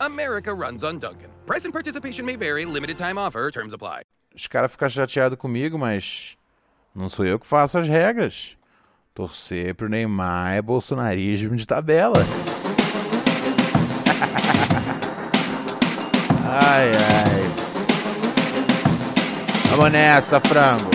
America 0.00 0.52
runs 0.54 0.82
on 0.82 0.98
Dunkin'. 0.98 1.28
Price 1.46 1.66
and 1.66 1.72
participation 1.72 2.24
may 2.24 2.36
vary, 2.36 2.64
limited 2.64 2.96
time 2.96 3.18
offer, 3.18 3.50
terms 3.50 3.74
apply. 3.74 4.02
Os 4.34 4.46
caras 4.46 4.72
ficam 4.72 4.88
chateados 4.88 5.38
comigo, 5.38 5.78
mas 5.78 6.36
não 6.94 7.08
sou 7.08 7.26
eu 7.26 7.38
que 7.38 7.46
faço 7.46 7.78
as 7.78 7.86
regras. 7.86 8.56
Torcer 9.14 9.74
pro 9.74 9.88
Neymar 9.88 10.54
é 10.54 10.62
bolsonarismo 10.62 11.54
de 11.56 11.66
tabela. 11.66 12.14
ai, 16.46 16.90
ai. 16.92 17.40
Vamos 19.70 19.92
nessa, 19.92 20.40
frango. 20.40 20.90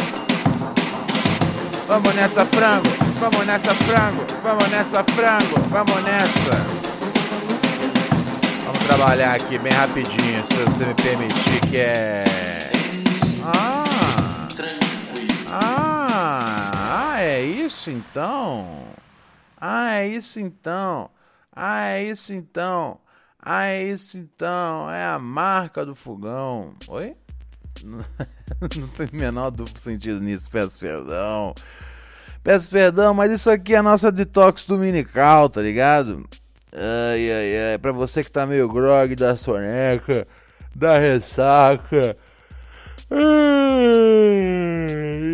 Vamos 1.88 2.16
nessa, 2.16 2.46
frango. 2.46 2.90
Vamos 3.20 3.46
nessa, 3.46 3.74
frango. 3.74 4.26
Vamos 4.42 4.70
nessa, 4.70 5.04
frango. 5.04 5.60
Vamos 5.70 6.04
nessa. 6.04 6.56
Vamos 6.56 6.85
trabalhar 8.74 9.36
aqui 9.36 9.58
bem 9.58 9.72
rapidinho, 9.72 10.38
se 10.44 10.54
você 10.54 10.86
me 10.86 10.94
permitir, 10.96 11.62
que 11.70 11.78
é. 11.78 12.24
Ah! 13.44 14.48
Ah! 15.50 16.72
Ah, 17.14 17.22
é 17.22 17.42
isso 17.42 17.90
então? 17.90 18.84
Ah, 19.60 19.96
é 19.96 20.08
isso 20.08 20.40
então? 20.40 21.10
Ah, 21.52 21.88
é 21.88 22.04
isso 22.04 22.34
então? 22.34 23.00
Ah, 23.40 23.66
é 23.66 23.84
isso 23.84 24.18
então? 24.18 24.90
É 24.92 25.06
a 25.06 25.20
marca 25.20 25.86
do 25.86 25.96
fogão. 25.96 26.74
Oi? 26.88 27.16
Não 27.84 28.88
tem 28.90 29.08
o 29.12 29.16
menor 29.16 29.52
duplo 29.52 29.80
sentido 29.80 30.20
nisso, 30.20 30.50
peço 30.50 30.80
perdão. 30.80 31.54
Peço 32.44 32.70
perdão, 32.70 33.14
mas 33.14 33.32
isso 33.32 33.50
aqui 33.50 33.74
é 33.74 33.78
a 33.78 33.84
nossa 33.84 34.12
detox 34.12 34.66
dominical, 34.66 35.50
tá 35.50 35.62
ligado? 35.62 36.28
Ai, 36.78 37.32
ai, 37.32 37.72
ai. 37.72 37.78
Pra 37.78 37.94
você 37.94 38.22
que 38.22 38.30
tá 38.30 38.46
meio 38.46 38.68
grog 38.68 39.16
da 39.16 39.38
soneca, 39.38 40.28
da 40.76 41.00
ressaca, 41.00 42.18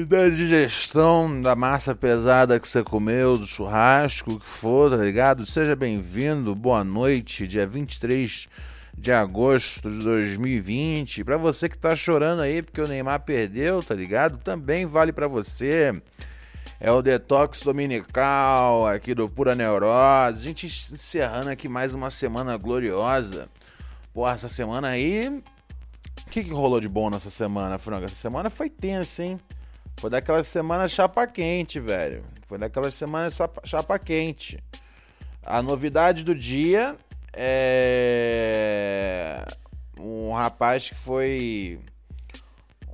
da 0.08 0.30
digestão, 0.30 1.42
da 1.42 1.56
massa 1.56 1.95
pesada 1.95 2.59
que 2.59 2.67
você 2.67 2.83
comeu, 2.83 3.39
do 3.39 3.48
churrasco, 3.48 4.33
o 4.33 4.39
que 4.39 4.48
for, 4.48 4.92
tá 4.92 4.98
ligado? 4.98 5.44
Seja 5.44 5.75
bem-vindo, 5.75 6.53
boa 6.53 6.83
noite, 6.83 7.48
dia 7.48 7.66
23 7.66 8.48
de 8.95 9.11
agosto 9.11 9.89
de 9.89 9.98
2020. 10.03 11.23
Pra 11.23 11.38
você 11.38 11.67
que 11.67 11.78
tá 11.78 11.95
chorando 11.95 12.44
aí 12.44 12.61
porque 12.61 12.81
o 12.81 12.88
Neymar 12.88 13.22
perdeu, 13.22 13.81
tá 13.81 13.95
ligado? 13.95 14.38
Também 14.38 14.86
vale 14.86 15.11
pra 15.11 15.28
você. 15.28 15.92
É 16.80 16.92
o 16.92 17.02
Detox 17.02 17.62
Dominical 17.62 18.88
aqui 18.88 19.14
do 19.14 19.30
Pura 19.30 19.54
Neurose. 19.54 20.40
A 20.40 20.42
gente 20.42 20.66
encerrando 20.66 21.50
aqui 21.50 21.70
mais 21.70 21.94
uma 21.94 22.09
semana 22.09 22.58
gloriosa. 22.58 23.48
Pô, 24.14 24.28
essa 24.28 24.50
semana 24.50 24.89
aí. 24.89 25.28
O 25.28 26.30
que, 26.32 26.44
que 26.44 26.52
rolou 26.52 26.80
de 26.80 26.89
bom 26.89 27.09
nessa 27.09 27.30
semana, 27.30 27.78
Franca? 27.78 28.06
Essa 28.06 28.16
semana 28.16 28.50
foi 28.50 28.70
tensa, 28.70 29.23
hein? 29.23 29.39
Foi 29.98 30.09
daquela 30.09 30.44
semana 30.44 30.88
chapa 30.88 31.28
quente, 31.28 31.80
velho. 31.80 32.23
Foi 32.48 32.58
daquela 32.58 32.89
semana 32.89 33.30
chapa 33.64 34.00
quente. 34.00 34.58
A 35.44 35.62
novidade 35.62 36.23
do 36.23 36.33
dia 36.33 36.95
é. 37.33 38.26
Um 40.00 40.32
rapaz 40.33 40.89
que 40.89 40.95
foi 40.95 41.80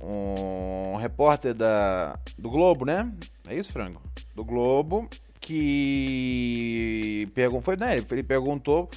um 0.02 0.96
repórter 0.96 1.54
da, 1.54 2.18
do 2.36 2.50
Globo, 2.50 2.84
né? 2.84 3.10
É 3.48 3.54
isso, 3.54 3.72
Frango? 3.72 4.00
Do 4.34 4.44
Globo, 4.44 5.08
que 5.40 7.26
pergun 7.34 7.62
foi, 7.62 7.76
né? 7.76 7.96
Ele 8.10 8.22
perguntou 8.22 8.90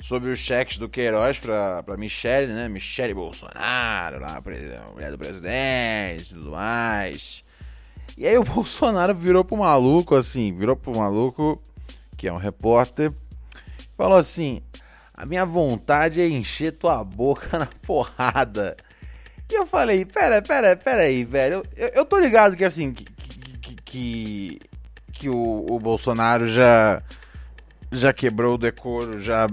sobre 0.00 0.30
os 0.30 0.38
cheques 0.38 0.78
do 0.78 0.88
Queiroz 0.88 1.38
pra, 1.38 1.82
pra 1.82 1.96
Michelle, 1.98 2.52
né? 2.52 2.68
Michelle 2.70 3.12
Bolsonaro, 3.12 4.18
lá, 4.18 4.38
a 4.38 4.92
mulher 4.92 5.10
do 5.10 5.18
presidente 5.18 6.32
tudo 6.32 6.52
mais. 6.52 7.42
E 8.16 8.26
aí 8.26 8.38
o 8.38 8.44
Bolsonaro 8.44 9.14
virou 9.14 9.44
pro 9.44 9.58
maluco, 9.58 10.14
assim, 10.14 10.54
virou 10.54 10.74
pro 10.74 10.96
maluco, 10.96 11.62
que 12.16 12.26
é 12.26 12.32
um 12.32 12.38
repórter, 12.38 13.12
falou 13.94 14.16
assim: 14.16 14.62
a 15.12 15.26
minha 15.26 15.44
vontade 15.44 16.20
é 16.22 16.26
encher 16.26 16.72
tua 16.72 17.04
boca 17.04 17.58
na 17.58 17.66
porrada. 17.86 18.74
E 19.50 19.54
eu 19.54 19.66
falei, 19.66 20.04
pera, 20.06 20.40
pera, 20.40 20.76
pera 20.76 21.02
aí, 21.02 21.24
velho. 21.24 21.62
Eu, 21.76 21.88
eu 21.88 22.04
tô 22.04 22.18
ligado 22.18 22.56
que 22.56 22.64
assim, 22.64 22.92
que, 22.92 23.04
que, 23.88 24.60
que, 25.12 25.28
o, 25.28 25.66
o 25.68 25.80
Bolsonaro 25.80 26.46
já, 26.46 27.02
já 27.90 28.12
quebrou 28.12 28.54
o 28.54 28.58
decoro, 28.58 29.20
já. 29.20 29.48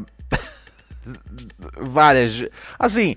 várias. 1.79 2.46
Assim, 2.78 3.16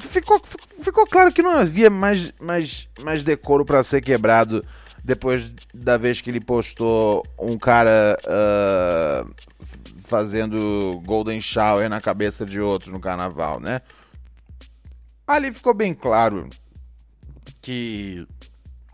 ficou, 0.00 0.40
ficou 0.80 1.06
claro 1.06 1.32
que 1.32 1.42
não 1.42 1.50
havia 1.50 1.90
mais, 1.90 2.32
mais, 2.40 2.88
mais 3.02 3.24
decoro 3.24 3.64
para 3.64 3.82
ser 3.82 4.00
quebrado 4.00 4.64
depois 5.02 5.52
da 5.74 5.96
vez 5.96 6.20
que 6.20 6.30
ele 6.30 6.40
postou 6.40 7.24
um 7.38 7.58
cara 7.58 8.16
uh, 8.24 9.34
fazendo 10.04 11.00
Golden 11.04 11.40
Shower 11.40 11.88
na 11.88 12.00
cabeça 12.00 12.46
de 12.46 12.60
outro 12.60 12.92
no 12.92 13.00
carnaval, 13.00 13.58
né? 13.58 13.82
Ali 15.26 15.52
ficou 15.52 15.74
bem 15.74 15.92
claro 15.92 16.48
que 17.60 18.26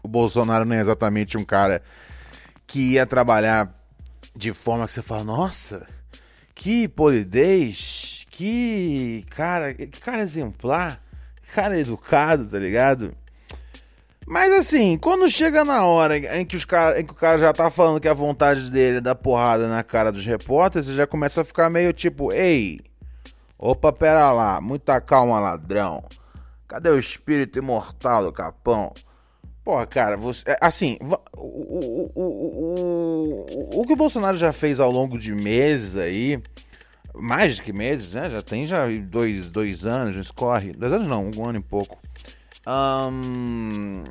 o 0.03 0.09
Bolsonaro 0.09 0.65
não 0.65 0.77
é 0.77 0.81
exatamente 0.81 1.37
um 1.39 1.45
cara 1.45 1.83
que 2.67 2.93
ia 2.93 3.07
trabalhar 3.07 3.73
de 4.35 4.53
forma 4.53 4.87
que 4.87 4.93
você 4.93 5.03
fala, 5.03 5.25
nossa, 5.25 5.87
que 6.55 6.89
polidez, 6.89 8.25
que 8.31 9.25
cara, 9.31 9.75
que 9.75 10.01
cara 10.01 10.23
exemplar, 10.23 11.03
que 11.43 11.53
cara 11.53 11.79
educado, 11.79 12.47
tá 12.47 12.59
ligado? 12.59 13.15
Mas 14.27 14.53
assim, 14.53 14.97
quando 14.97 15.29
chega 15.29 15.65
na 15.65 15.85
hora 15.85 16.17
em 16.17 16.47
que, 16.47 16.57
os 16.57 16.65
cara, 16.65 17.01
em 17.01 17.05
que 17.05 17.13
o 17.13 17.17
cara 17.17 17.39
já 17.39 17.53
tá 17.53 17.71
falando 17.71 18.01
que 18.01 18.09
a 18.09 18.15
vontade 18.15 18.71
dele 18.71 18.99
é 18.99 19.01
dar 19.01 19.17
porrada 19.17 19.69
na 19.69 19.83
cara 19.83 20.13
dos 20.13 20.25
repórteres, 20.25 20.87
você 20.87 20.95
já 20.95 21.07
começa 21.07 21.41
a 21.41 21.45
ficar 21.45 21.69
meio 21.69 21.93
tipo, 21.93 22.33
ei, 22.33 22.81
opa, 23.59 23.93
pera 23.93 24.33
lá, 24.33 24.61
muita 24.61 25.01
calma, 25.01 25.41
ladrão. 25.41 26.05
Cadê 26.69 26.89
o 26.89 26.99
espírito 26.99 27.59
imortal 27.59 28.25
do 28.25 28.33
Capão? 28.33 28.95
Pô, 29.65 29.87
cara, 29.87 30.17
você, 30.17 30.43
é, 30.47 30.59
assim, 30.61 30.99
o, 31.37 32.11
o, 32.13 32.13
o, 32.17 33.81
o, 33.81 33.87
que 33.87 33.93
o 33.93 33.97
Bolsonaro 33.97 34.37
já 34.37 34.53
fez 34.53 34.81
ao 34.81 34.91
longo 34.91 35.17
de 35.17 35.33
meses 35.33 35.97
aí, 35.97 36.43
mais 37.15 37.57
de 37.57 37.63
que 37.63 37.73
meses, 37.73 38.15
né? 38.15 38.29
Já 38.29 38.43
tem 38.43 38.67
já 38.67 38.87
dois, 38.89 39.51
dois 39.51 39.87
anos, 39.87 40.17
escorre. 40.17 40.73
Dois 40.73 40.93
anos 40.93 41.07
não, 41.07 41.31
um 41.37 41.47
ano 41.47 41.59
e 41.59 41.63
pouco. 41.63 42.01
Um, 42.67 44.03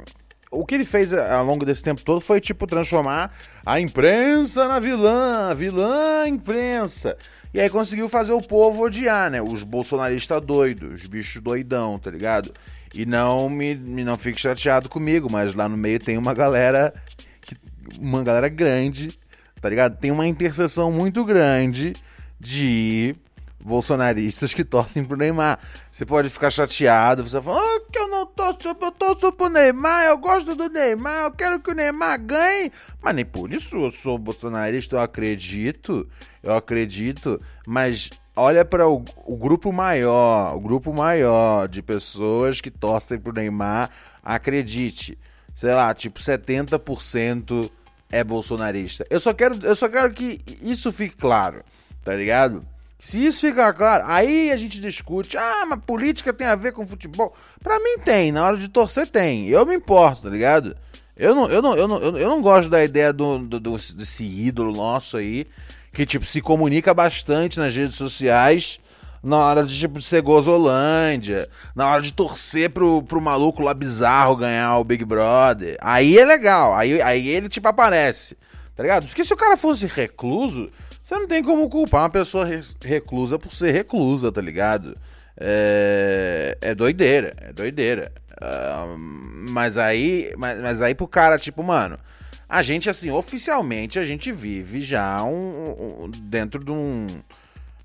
o 0.50 0.66
que 0.66 0.75
ele 0.75 0.85
fez 0.85 1.13
ao 1.13 1.45
longo 1.45 1.66
desse 1.66 1.84
tempo 1.84 2.01
todo 2.01 2.22
foi, 2.22 2.40
tipo, 2.40 2.66
transformar 2.66 3.34
a 3.66 3.79
imprensa 3.79 4.67
na 4.69 4.79
vilã, 4.79 5.50
a 5.50 5.53
vilã 5.53 6.28
imprensa. 6.28 7.17
E 7.53 7.59
aí 7.59 7.69
conseguiu 7.69 8.07
fazer 8.07 8.31
o 8.31 8.41
povo 8.41 8.84
odiar, 8.84 9.29
né? 9.29 9.41
Os 9.41 9.63
bolsonaristas 9.63 10.41
doidos, 10.41 11.01
os 11.01 11.07
bichos 11.07 11.41
doidão, 11.41 12.00
tá 12.00 12.09
ligado? 12.09 12.53
E 12.94 13.06
não 13.06 13.50
me, 13.50 13.75
me 13.75 14.03
não 14.03 14.18
fique 14.18 14.40
chateado 14.40 14.90
comigo, 14.90 15.32
mas 15.32 15.55
lá 15.55 15.70
no 15.70 15.78
meio 15.78 15.99
tem 15.99 16.17
uma 16.17 16.34
galera 16.34 16.93
que, 17.41 17.55
uma 17.99 18.23
galera 18.23 18.49
grande, 18.49 19.17
tá 19.61 19.70
ligado? 19.70 19.97
Tem 19.97 20.11
uma 20.11 20.28
interseção 20.28 20.91
muito 20.91 21.23
grande 21.23 21.93
de 22.40 23.16
bolsonaristas 23.63 24.53
que 24.53 24.63
torcem 24.63 25.03
pro 25.03 25.17
Neymar. 25.17 25.59
Você 25.91 26.05
pode 26.05 26.29
ficar 26.29 26.49
chateado, 26.52 27.28
você 27.28 27.41
fala, 27.41 27.61
oh, 27.61 27.91
que 27.91 27.99
eu 27.99 28.08
não 28.08 28.25
torço, 28.25 28.67
eu 28.67 28.91
torço 28.91 29.31
pro 29.31 29.49
Neymar, 29.49 30.05
eu 30.05 30.17
gosto 30.17 30.55
do 30.55 30.69
Neymar, 30.69 31.25
eu 31.25 31.31
quero 31.31 31.59
que 31.59 31.72
o 31.72 31.75
Neymar 31.75 32.19
ganhe. 32.22 32.72
Mas 33.02 33.16
nem 33.16 33.25
por 33.25 33.52
isso 33.52 33.75
eu 33.75 33.91
sou 33.91 34.17
bolsonarista, 34.17 34.96
eu 34.96 34.99
acredito, 34.99 36.08
eu 36.41 36.55
acredito, 36.55 37.40
mas 37.66 38.09
olha 38.35 38.66
para 38.66 38.87
o, 38.87 39.03
o, 39.25 39.37
grupo 39.37 39.72
maior, 39.72 40.55
o 40.55 40.59
grupo 40.59 40.93
maior 40.93 41.67
de 41.67 41.81
pessoas 41.81 42.61
que 42.61 42.72
torcem 42.72 43.19
pro 43.19 43.34
Neymar, 43.34 43.90
acredite, 44.23 45.17
sei 45.55 45.73
lá, 45.73 45.93
tipo 45.93 46.19
70% 46.19 47.69
é 48.11 48.23
bolsonarista. 48.23 49.05
Eu 49.09 49.19
só 49.19 49.34
quero, 49.34 49.57
eu 49.66 49.75
só 49.75 49.87
quero 49.87 50.11
que 50.14 50.41
isso 50.61 50.91
fique 50.91 51.16
claro, 51.16 51.64
tá 52.03 52.14
ligado? 52.14 52.61
Se 53.02 53.18
isso 53.18 53.48
ficar 53.48 53.74
claro, 53.74 54.03
aí 54.06 54.52
a 54.52 54.58
gente 54.58 54.80
discute. 54.80 55.36
Ah, 55.36 55.66
mas 55.68 55.80
política 55.88 56.32
tem 56.32 56.46
a 56.46 56.56
ver 56.56 56.72
com 56.72 56.86
futebol. 56.86 57.34
Pra 57.64 57.80
mim 57.80 57.98
tem, 58.06 58.32
na 58.32 58.46
hora 58.46 58.58
de 58.58 58.68
torcer 58.68 59.08
tem. 59.08 59.48
Eu 59.48 59.66
me 59.66 59.74
importo, 59.74 60.22
tá 60.22 60.30
ligado? 60.30 60.78
Eu 61.18 61.34
não, 61.34 61.50
eu 61.50 61.64
não, 61.64 61.76
eu 61.76 61.88
não, 61.88 61.98
eu 61.98 62.30
não 62.30 62.40
gosto 62.40 62.70
da 62.70 62.84
ideia 62.84 63.12
do, 63.12 63.40
do, 63.40 63.59
do, 63.59 63.72
desse 63.96 64.24
ídolo 64.24 64.72
nosso 64.72 65.18
aí, 65.18 65.48
que 65.92 66.06
tipo 66.06 66.28
se 66.28 66.42
comunica 66.42 66.94
bastante 66.94 67.59
nas 67.59 67.76
redes 67.76 67.96
sociais 67.96 68.80
na 69.24 69.38
hora 69.38 69.64
de 69.64 69.80
tipo 69.80 70.00
ser 70.00 70.22
Gozolândia, 70.22 71.50
na 71.76 71.88
hora 71.88 72.03
de 72.03 72.14
torcer 72.14 72.70
pro, 72.70 73.02
pro 73.02 73.20
maluco 73.20 73.64
lá 73.64 73.74
bizarro 73.74 74.36
ganhar 74.36 74.78
o 74.78 74.84
Big 74.84 75.03
Brother. 75.03 75.76
Aí 75.82 76.20
é 76.20 76.26
legal, 76.26 76.76
aí, 76.76 77.02
aí 77.02 77.28
ele 77.28 77.50
tipo 77.50 77.68
aparece, 77.68 78.38
tá 78.76 78.84
ligado? 78.84 79.08
Porque 79.08 79.24
se 79.24 79.34
o 79.34 79.38
cara 79.38 79.58
fosse 79.58 79.88
recluso, 79.88 80.70
você 81.11 81.19
não 81.19 81.28
tem 81.28 81.43
como 81.43 81.69
culpar 81.69 82.03
uma 82.03 82.09
pessoa 82.09 82.47
reclusa 82.81 83.37
por 83.37 83.52
ser 83.52 83.73
reclusa, 83.73 84.31
tá 84.31 84.40
ligado? 84.40 84.96
É, 85.37 86.58
é 86.61 86.73
doideira, 86.73 87.34
é 87.41 87.52
doideira. 87.52 88.13
Uh, 88.31 88.97
mas 88.97 89.78
aí, 89.78 90.34
mas, 90.37 90.61
mas 90.61 90.81
aí 90.81 90.96
pro 90.96 91.09
cara, 91.09 91.37
tipo, 91.37 91.61
mano, 91.63 91.99
a 92.47 92.63
gente, 92.63 92.90
assim, 92.90 93.11
oficialmente 93.11 93.99
a 93.99 94.05
gente 94.05 94.31
vive 94.31 94.81
já 94.81 95.22
um, 95.22 96.05
um 96.05 96.09
dentro 96.09 96.63
de 96.63 96.72
um. 96.72 97.08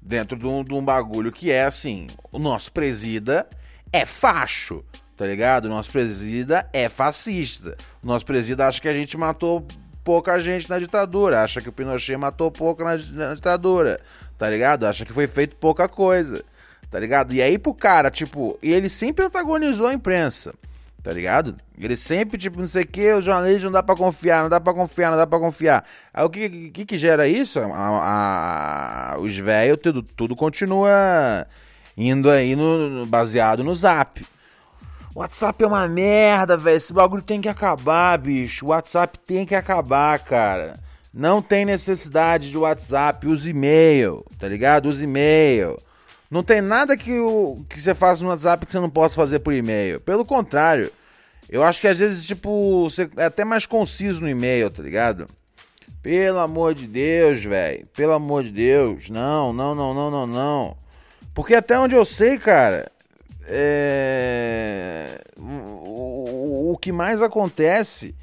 Dentro 0.00 0.38
de 0.38 0.46
um, 0.46 0.62
de 0.62 0.72
um 0.72 0.84
bagulho 0.84 1.32
que 1.32 1.50
é 1.50 1.64
assim: 1.64 2.06
o 2.31 2.38
nosso 2.38 2.70
presida 2.70 3.44
é 3.93 4.06
facho, 4.06 4.84
tá 5.17 5.26
ligado? 5.26 5.64
O 5.64 5.69
nosso 5.69 5.90
presida 5.90 6.70
é 6.72 6.88
fascista. 6.88 7.76
O 8.05 8.06
nosso 8.06 8.25
presida 8.25 8.69
acha 8.69 8.81
que 8.81 8.88
a 8.88 8.94
gente 8.94 9.17
matou 9.17 9.67
pouca 10.06 10.38
gente 10.38 10.70
na 10.70 10.79
ditadura, 10.79 11.43
acha 11.43 11.61
que 11.61 11.69
o 11.69 11.73
Pinochet 11.73 12.17
matou 12.17 12.49
pouco 12.49 12.85
na, 12.85 12.97
na 12.97 13.35
ditadura, 13.35 13.99
tá 14.38 14.49
ligado? 14.49 14.87
Acha 14.87 15.05
que 15.05 15.12
foi 15.12 15.26
feito 15.26 15.56
pouca 15.56 15.88
coisa, 15.88 16.44
tá 16.88 17.00
ligado? 17.00 17.35
E 17.35 17.43
aí 17.43 17.58
pro 17.58 17.75
cara, 17.75 18.08
tipo, 18.08 18.56
ele 18.62 18.88
sempre 18.88 19.25
antagonizou 19.25 19.88
a 19.88 19.93
imprensa, 19.93 20.55
tá 21.03 21.11
ligado? 21.11 21.56
Ele 21.76 21.97
sempre, 21.97 22.38
tipo, 22.38 22.61
não 22.61 22.69
sei 22.69 22.85
o 22.85 22.87
que, 22.87 23.12
o 23.14 23.20
jornalismo 23.20 23.64
não 23.64 23.73
dá 23.73 23.82
pra 23.82 23.97
confiar, 23.97 24.43
não 24.43 24.49
dá 24.49 24.61
pra 24.61 24.73
confiar, 24.73 25.11
não 25.11 25.19
dá 25.19 25.26
pra 25.26 25.41
confiar. 25.41 25.85
Aí 26.14 26.25
o 26.25 26.31
que 26.31 26.70
que, 26.70 26.85
que 26.87 26.97
gera 26.97 27.26
isso? 27.26 27.58
A, 27.58 29.14
a, 29.14 29.19
os 29.19 29.37
velhos, 29.37 29.79
tudo, 29.82 30.05
tudo 30.05 30.37
continua 30.37 31.49
indo 31.97 32.31
aí 32.31 32.55
no, 32.55 33.05
baseado 33.06 33.64
no 33.64 33.75
zap. 33.75 34.25
WhatsApp 35.19 35.65
é 35.65 35.67
uma 35.67 35.89
merda, 35.89 36.59
velho. 36.59 36.77
Esse 36.77 36.93
bagulho 36.93 37.23
tem 37.23 37.41
que 37.41 37.49
acabar, 37.49 38.19
bicho. 38.19 38.67
O 38.67 38.69
WhatsApp 38.69 39.19
tem 39.21 39.47
que 39.47 39.55
acabar, 39.55 40.19
cara. 40.19 40.79
Não 41.13 41.41
tem 41.41 41.65
necessidade 41.65 42.51
de 42.51 42.59
WhatsApp. 42.59 43.27
Use 43.27 43.49
e-mail, 43.49 44.23
tá 44.39 44.47
ligado? 44.47 44.91
Use 44.91 45.05
e-mail. 45.05 45.79
Não 46.31 46.43
tem 46.43 46.61
nada 46.61 46.99
que, 46.99 47.19
o, 47.19 47.65
que 47.67 47.81
você 47.81 47.95
faça 47.95 48.23
no 48.23 48.29
WhatsApp 48.29 48.67
que 48.67 48.73
você 48.73 48.79
não 48.79 48.91
possa 48.91 49.15
fazer 49.15 49.39
por 49.39 49.55
e-mail. 49.55 50.01
Pelo 50.01 50.23
contrário, 50.23 50.93
eu 51.49 51.63
acho 51.63 51.81
que 51.81 51.89
às 51.89 51.99
vezes, 51.99 52.23
tipo, 52.23 52.91
você 52.91 53.09
é 53.17 53.25
até 53.25 53.43
mais 53.43 53.65
conciso 53.65 54.21
no 54.21 54.29
e-mail, 54.29 54.69
tá 54.69 54.83
ligado? 54.83 55.27
Pelo 56.03 56.41
amor 56.41 56.75
de 56.75 56.87
Deus, 56.87 57.43
velho. 57.43 57.87
Pelo 57.97 58.13
amor 58.13 58.45
de 58.45 58.51
Deus. 58.51 59.09
Não, 59.09 59.51
não, 59.51 59.75
não, 59.75 59.95
não, 59.95 60.11
não, 60.11 60.27
não. 60.27 60.77
Porque 61.33 61.55
até 61.55 61.79
onde 61.79 61.95
eu 61.95 62.05
sei, 62.05 62.37
cara, 62.37 62.93
é... 63.48 65.20
o, 65.38 66.72
o 66.72 66.78
que 66.78 66.93
mais 66.93 67.22
acontece 67.22 68.14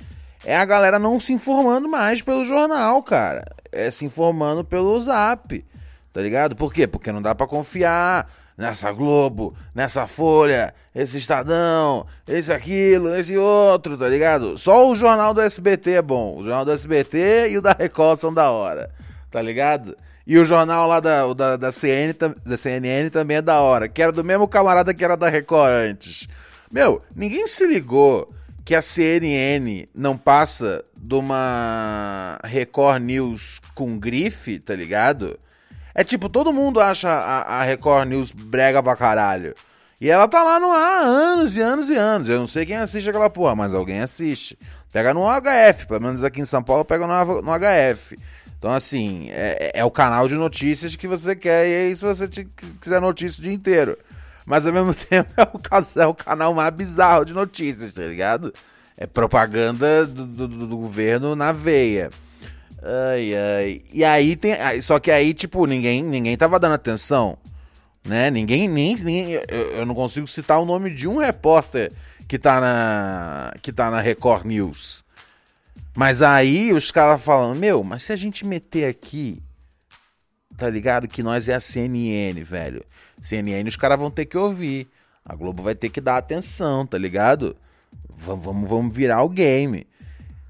é 0.45 0.55
a 0.55 0.65
galera 0.65 0.99
não 0.99 1.19
se 1.19 1.31
informando 1.33 1.87
mais 1.87 2.21
pelo 2.21 2.45
jornal, 2.45 3.01
cara. 3.01 3.45
É 3.71 3.89
se 3.89 4.05
informando 4.05 4.63
pelo 4.63 4.99
zap, 4.99 5.65
tá 6.11 6.21
ligado? 6.21 6.55
Por 6.55 6.73
quê? 6.73 6.85
Porque 6.85 7.11
não 7.11 7.21
dá 7.21 7.33
para 7.33 7.47
confiar 7.47 8.29
nessa 8.57 8.91
Globo, 8.91 9.55
nessa 9.73 10.05
Folha, 10.05 10.73
esse 10.93 11.17
Estadão, 11.17 12.05
esse 12.27 12.51
aquilo, 12.51 13.15
esse 13.15 13.35
outro, 13.37 13.97
tá 13.97 14.07
ligado? 14.07 14.57
Só 14.57 14.89
o 14.89 14.95
jornal 14.95 15.33
do 15.33 15.41
SBT 15.41 15.91
é 15.91 16.01
bom. 16.01 16.37
O 16.37 16.43
jornal 16.43 16.65
do 16.65 16.71
SBT 16.71 17.49
e 17.49 17.57
o 17.57 17.61
da 17.61 17.73
Record 17.73 18.19
são 18.19 18.33
da 18.33 18.51
hora, 18.51 18.91
tá 19.31 19.41
ligado? 19.41 19.95
E 20.25 20.37
o 20.37 20.45
jornal 20.45 20.87
lá 20.87 20.99
da, 20.99 21.33
da, 21.33 21.57
da, 21.57 21.71
CN, 21.71 22.13
da 22.45 22.57
CNN 22.57 23.09
também 23.09 23.37
é 23.37 23.41
da 23.41 23.59
hora, 23.61 23.89
que 23.89 24.01
era 24.01 24.11
do 24.11 24.23
mesmo 24.23 24.47
camarada 24.47 24.93
que 24.93 25.03
era 25.03 25.17
da 25.17 25.29
Record 25.29 25.71
antes. 25.71 26.27
Meu, 26.71 27.01
ninguém 27.13 27.45
se 27.45 27.67
ligou 27.67 28.33
que 28.63 28.73
a 28.73 28.81
CNN 28.81 29.87
não 29.93 30.17
passa 30.17 30.83
de 30.97 31.15
uma 31.15 32.39
Record 32.43 33.03
News 33.03 33.59
com 33.75 33.99
grife, 33.99 34.59
tá 34.59 34.73
ligado? 34.73 35.37
É 35.93 36.03
tipo, 36.03 36.29
todo 36.29 36.53
mundo 36.53 36.79
acha 36.79 37.09
a, 37.09 37.59
a 37.59 37.63
Record 37.63 38.07
News 38.07 38.31
brega 38.31 38.81
pra 38.81 38.95
caralho. 38.95 39.53
E 39.99 40.09
ela 40.09 40.27
tá 40.27 40.43
lá 40.43 40.59
no 40.59 40.71
ar 40.71 41.03
há 41.03 41.05
anos 41.05 41.55
e 41.55 41.61
anos 41.61 41.89
e 41.89 41.95
anos. 41.95 42.29
Eu 42.29 42.39
não 42.39 42.47
sei 42.47 42.65
quem 42.65 42.77
assiste 42.77 43.09
aquela 43.09 43.29
porra, 43.29 43.55
mas 43.55 43.73
alguém 43.73 43.99
assiste. 43.99 44.57
Pega 44.91 45.13
no 45.13 45.25
HF, 45.27 45.87
pelo 45.87 46.01
menos 46.01 46.23
aqui 46.23 46.41
em 46.41 46.45
São 46.45 46.63
Paulo 46.63 46.85
pega 46.85 47.07
no, 47.07 47.41
no 47.41 47.51
HF. 47.51 48.17
Então, 48.63 48.71
assim, 48.71 49.27
é, 49.31 49.71
é, 49.74 49.83
o 49.83 49.92
canal 49.92 50.25
de 50.30 50.36
notícias 50.36 50.95
que 50.95 51.06
você 51.06 51.36
quer, 51.36 51.68
e 51.68 51.75
aí 51.75 51.95
se 51.98 52.01
você 52.01 52.30
te, 52.30 52.48
quiser 52.80 53.01
notícia 53.01 53.42
o 53.42 53.44
dia 53.44 53.51
inteiro. 53.51 53.98
Mas 54.45 54.65
ao 54.65 54.71
mesmo 54.71 54.94
tempo 55.10 55.33
é 55.36 55.44
o, 55.44 56.01
é 56.01 56.07
o 56.07 56.13
canal 56.13 56.54
mais 56.54 56.71
bizarro 56.71 57.25
de 57.25 57.33
notícias, 57.33 57.92
tá 57.92 58.04
ligado? 58.04 58.54
É 58.95 59.06
propaganda 59.06 60.06
do, 60.06 60.25
do, 60.25 60.48
do 60.48 60.77
governo 60.77 61.36
na 61.36 61.51
veia. 61.51 62.10
Ai, 62.81 63.33
ai. 63.36 63.81
E 63.92 64.01
aí 64.06 64.33
tem. 64.38 64.56
Só 64.81 64.98
que 64.98 65.12
aí, 65.12 65.33
tipo, 65.33 65.66
ninguém, 65.66 66.01
ninguém 66.01 66.38
tava 66.38 66.57
dando 66.57 66.75
atenção. 66.75 67.38
Né? 68.01 68.31
Ninguém, 68.31 68.69
nem, 68.69 68.95
nem 68.95 69.31
eu, 69.31 69.71
eu 69.74 69.86
não 69.86 69.94
consigo 69.94 70.25
citar 70.25 70.62
o 70.62 70.66
nome 70.66 70.89
de 70.89 71.06
um 71.06 71.18
repórter 71.18 71.92
que 72.30 72.39
tá 72.39 72.62
na. 72.62 73.54
que 73.62 73.74
tá 73.74 73.92
na 73.92 74.00
Record 74.00 74.45
News. 74.45 75.02
Mas 75.95 76.22
aí 76.22 76.74
os 76.74 76.90
caras 76.92 77.22
falando, 77.22 77.60
meu, 77.60 77.84
mas 77.84 78.04
se 78.04 78.12
a 78.12 78.16
gente 78.16 78.45
meter 78.45 78.86
aqui, 78.86 79.42
tá 80.57 80.69
ligado? 80.69 81.07
Que 81.07 81.22
nós 81.22 81.48
é 81.48 81.54
a 81.54 81.60
CNN, 81.60 82.42
velho. 82.44 82.84
CNN 83.22 83.68
os 83.68 83.75
caras 83.75 84.00
vão 84.00 84.10
ter 84.10 84.25
que 84.25 84.38
ouvir. 84.38 84.90
A 85.25 85.36
Globo 85.36 85.63
vai 85.63 85.75
ter 85.75 85.90
que 85.90 86.01
dar 86.01 86.18
atenção, 86.18 86.86
tá 86.86 86.98
ligado? 86.98 87.56
Vamos, 88.10 88.44
vamos, 88.44 88.69
vamos 88.69 88.95
virar 88.95 89.24
o 89.24 89.30
game. 89.30 89.88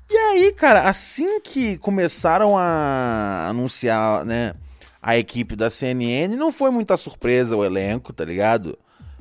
E 0.10 0.16
aí, 0.16 0.54
cara, 0.54 0.90
assim 0.90 1.40
que 1.40 1.78
começaram 1.78 2.58
a 2.58 3.48
anunciar, 3.50 4.26
né, 4.26 4.54
a 5.02 5.18
equipe 5.18 5.56
da 5.56 5.70
CNN, 5.70 6.36
não 6.36 6.52
foi 6.52 6.72
muita 6.72 6.96
surpresa 6.98 7.58
o 7.58 7.66
elenco, 7.66 8.14
tá 8.14 8.24
ligado? 8.24 8.78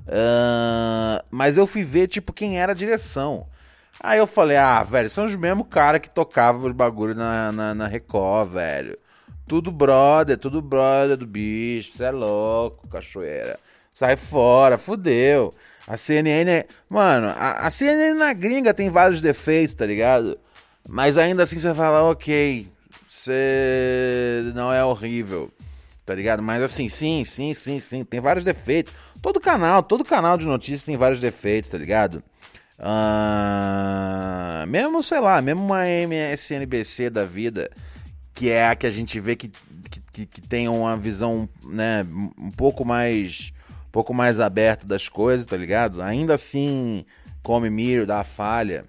Uh, 0.07 1.25
mas 1.31 1.57
eu 1.57 1.67
fui 1.67 1.83
ver, 1.83 2.09
tipo, 2.09 2.33
quem 2.33 2.61
era 2.61 2.73
a 2.73 2.75
direção. 2.75 3.47
Aí 4.05 4.19
eu 4.19 4.27
falei, 4.27 4.57
ah, 4.57 4.83
velho, 4.83 5.09
são 5.09 5.25
os 5.25 5.37
mesmos 5.37 5.69
caras 5.71 6.01
que 6.01 6.11
tocavam 6.11 6.67
os 6.67 6.73
bagulho 6.73 7.15
na, 7.15 7.53
na, 7.53 7.73
na 7.73 7.87
Record, 7.87 8.51
velho. 8.51 8.99
Tudo 9.47 9.71
brother, 9.71 10.37
tudo 10.37 10.61
brother 10.61 11.17
do 11.17 11.25
bicho, 11.25 11.93
você 11.97 12.05
é 12.05 12.11
louco, 12.11 12.89
cachoeira. 12.89 13.61
Sai 13.95 14.17
fora, 14.17 14.77
fudeu. 14.77 15.55
A 15.87 15.97
CNN, 15.97 16.65
mano, 16.89 17.29
a, 17.29 17.67
a 17.67 17.71
CNN 17.71 18.19
na 18.19 18.33
gringa 18.33 18.75
tem 18.75 18.91
vários 18.91 19.21
defeitos, 19.21 19.77
tá 19.77 19.87
ligado? 19.87 20.37
Mas 20.89 21.17
ainda 21.17 21.45
assim 21.45 21.61
você 21.61 21.73
fala, 21.73 22.03
ok, 22.11 22.67
você 23.09 24.51
não 24.53 24.73
é 24.73 24.85
horrível, 24.85 25.49
tá 26.05 26.13
ligado? 26.13 26.43
Mas 26.43 26.61
assim, 26.61 26.89
sim, 26.89 27.25
sim, 27.25 27.55
sim, 27.55 27.79
sim, 27.79 28.03
tem 28.03 28.21
vários 28.21 28.45
defeitos. 28.45 28.93
Todo 29.21 29.39
canal, 29.41 29.81
todo 29.81 30.05
canal 30.05 30.37
de 30.37 30.45
notícias 30.45 30.83
tem 30.83 30.97
vários 30.97 31.21
defeitos, 31.21 31.71
tá 31.71 31.79
ligado? 31.79 32.21
Uh, 32.79 34.67
mesmo, 34.67 35.03
sei 35.03 35.21
lá, 35.21 35.41
mesmo 35.41 35.65
uma 35.65 35.87
MSNBC 35.87 37.11
da 37.11 37.25
vida, 37.25 37.71
que 38.35 38.51
é 38.51 38.67
a 38.69 38.75
que 38.75 38.87
a 38.87 38.91
gente 38.91 39.21
vê 39.21 39.37
que, 39.37 39.53
que, 40.13 40.27
que 40.27 40.41
tem 40.41 40.69
uma 40.69 40.97
visão 40.97 41.49
né, 41.65 42.07
um 42.39 42.51
pouco 42.51 42.85
mais 42.85 43.53
um 43.87 43.93
pouco 43.93 44.15
mais 44.15 44.41
aberta 44.41 44.87
das 44.87 45.09
coisas, 45.09 45.47
tá 45.47 45.57
ligado? 45.57 46.03
Ainda 46.03 46.35
assim 46.35 47.05
come 47.43 47.69
milho, 47.69 48.07
dá 48.07 48.25
falha. 48.25 48.87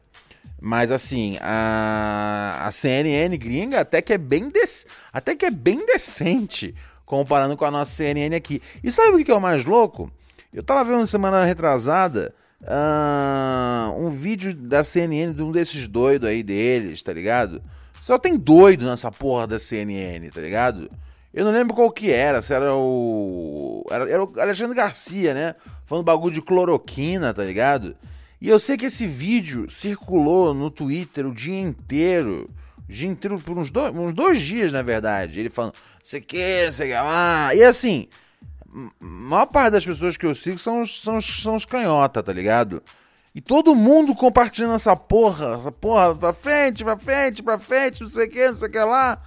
Mas 0.61 0.91
assim, 0.91 1.37
a, 1.41 2.65
a 2.65 2.71
CNN 2.71 3.35
gringa 3.37 3.81
até 3.81 4.01
que 4.01 4.13
é 4.13 4.17
bem 4.17 4.47
dec, 4.49 4.85
até 5.11 5.35
que 5.35 5.45
é 5.45 5.51
bem 5.51 5.85
decente 5.85 6.73
comparando 7.05 7.57
com 7.57 7.65
a 7.65 7.71
nossa 7.71 7.91
CNN 7.91 8.33
aqui. 8.33 8.61
E 8.81 8.91
sabe 8.91 9.21
o 9.21 9.25
que 9.25 9.29
é 9.29 9.35
o 9.35 9.41
mais 9.41 9.65
louco? 9.65 10.09
Eu 10.53 10.63
tava 10.63 10.85
vendo 10.85 11.05
semana 11.05 11.43
retrasada 11.43 12.33
uh, 12.63 13.91
um 13.97 14.09
vídeo 14.09 14.53
da 14.53 14.83
CNN 14.83 15.33
de 15.33 15.43
um 15.43 15.51
desses 15.51 15.87
doidos 15.87 16.29
aí 16.29 16.43
deles, 16.43 17.01
tá 17.01 17.13
ligado? 17.13 17.61
Só 18.01 18.17
tem 18.17 18.37
doido 18.37 18.85
nessa 18.85 19.11
porra 19.11 19.47
da 19.47 19.59
CNN, 19.59 20.29
tá 20.29 20.41
ligado? 20.41 20.89
Eu 21.33 21.45
não 21.45 21.51
lembro 21.51 21.73
qual 21.73 21.89
que 21.89 22.11
era, 22.11 22.41
se 22.41 22.53
era 22.53 22.75
o. 22.75 23.85
Era, 23.89 24.09
era 24.09 24.23
o 24.23 24.39
Alexandre 24.39 24.75
Garcia, 24.75 25.33
né? 25.33 25.55
Falando 25.85 26.05
bagulho 26.05 26.33
de 26.33 26.41
cloroquina, 26.41 27.33
tá 27.33 27.43
ligado? 27.43 27.95
E 28.39 28.49
eu 28.49 28.59
sei 28.59 28.77
que 28.77 28.85
esse 28.85 29.07
vídeo 29.07 29.69
circulou 29.71 30.53
no 30.53 30.69
Twitter 30.69 31.25
o 31.25 31.33
dia 31.33 31.59
inteiro. 31.59 32.49
O 32.87 32.91
dia 32.91 33.09
inteiro, 33.09 33.39
por 33.39 33.57
uns 33.57 33.71
dois, 33.71 33.95
uns 33.95 34.13
dois 34.13 34.39
dias, 34.41 34.71
na 34.71 34.81
verdade. 34.81 35.39
Ele 35.39 35.49
falando, 35.49 35.73
sei 36.03 36.21
que, 36.21 36.71
sei 36.71 36.89
que 36.89 36.93
lá. 36.93 37.55
E 37.55 37.63
assim, 37.63 38.07
maior 38.99 39.45
parte 39.45 39.73
das 39.73 39.85
pessoas 39.85 40.17
que 40.17 40.25
eu 40.25 40.33
sigo 40.33 40.57
são, 40.57 40.83
são, 40.85 41.21
são 41.21 41.55
os 41.55 41.65
canhota, 41.65 42.23
tá 42.23 42.33
ligado? 42.33 42.81
E 43.35 43.41
todo 43.41 43.75
mundo 43.75 44.13
compartilhando 44.13 44.75
essa 44.75 44.95
porra, 44.95 45.57
essa 45.59 45.71
porra, 45.71 46.15
pra 46.15 46.33
frente, 46.33 46.83
pra 46.83 46.97
frente, 46.97 47.41
pra 47.41 47.57
frente, 47.57 48.01
não 48.01 48.09
sei 48.09 48.27
o 48.27 48.29
que, 48.29 48.47
não 48.47 48.55
sei 48.55 48.67
o 48.67 48.71
que 48.71 48.79
lá. 48.79 49.19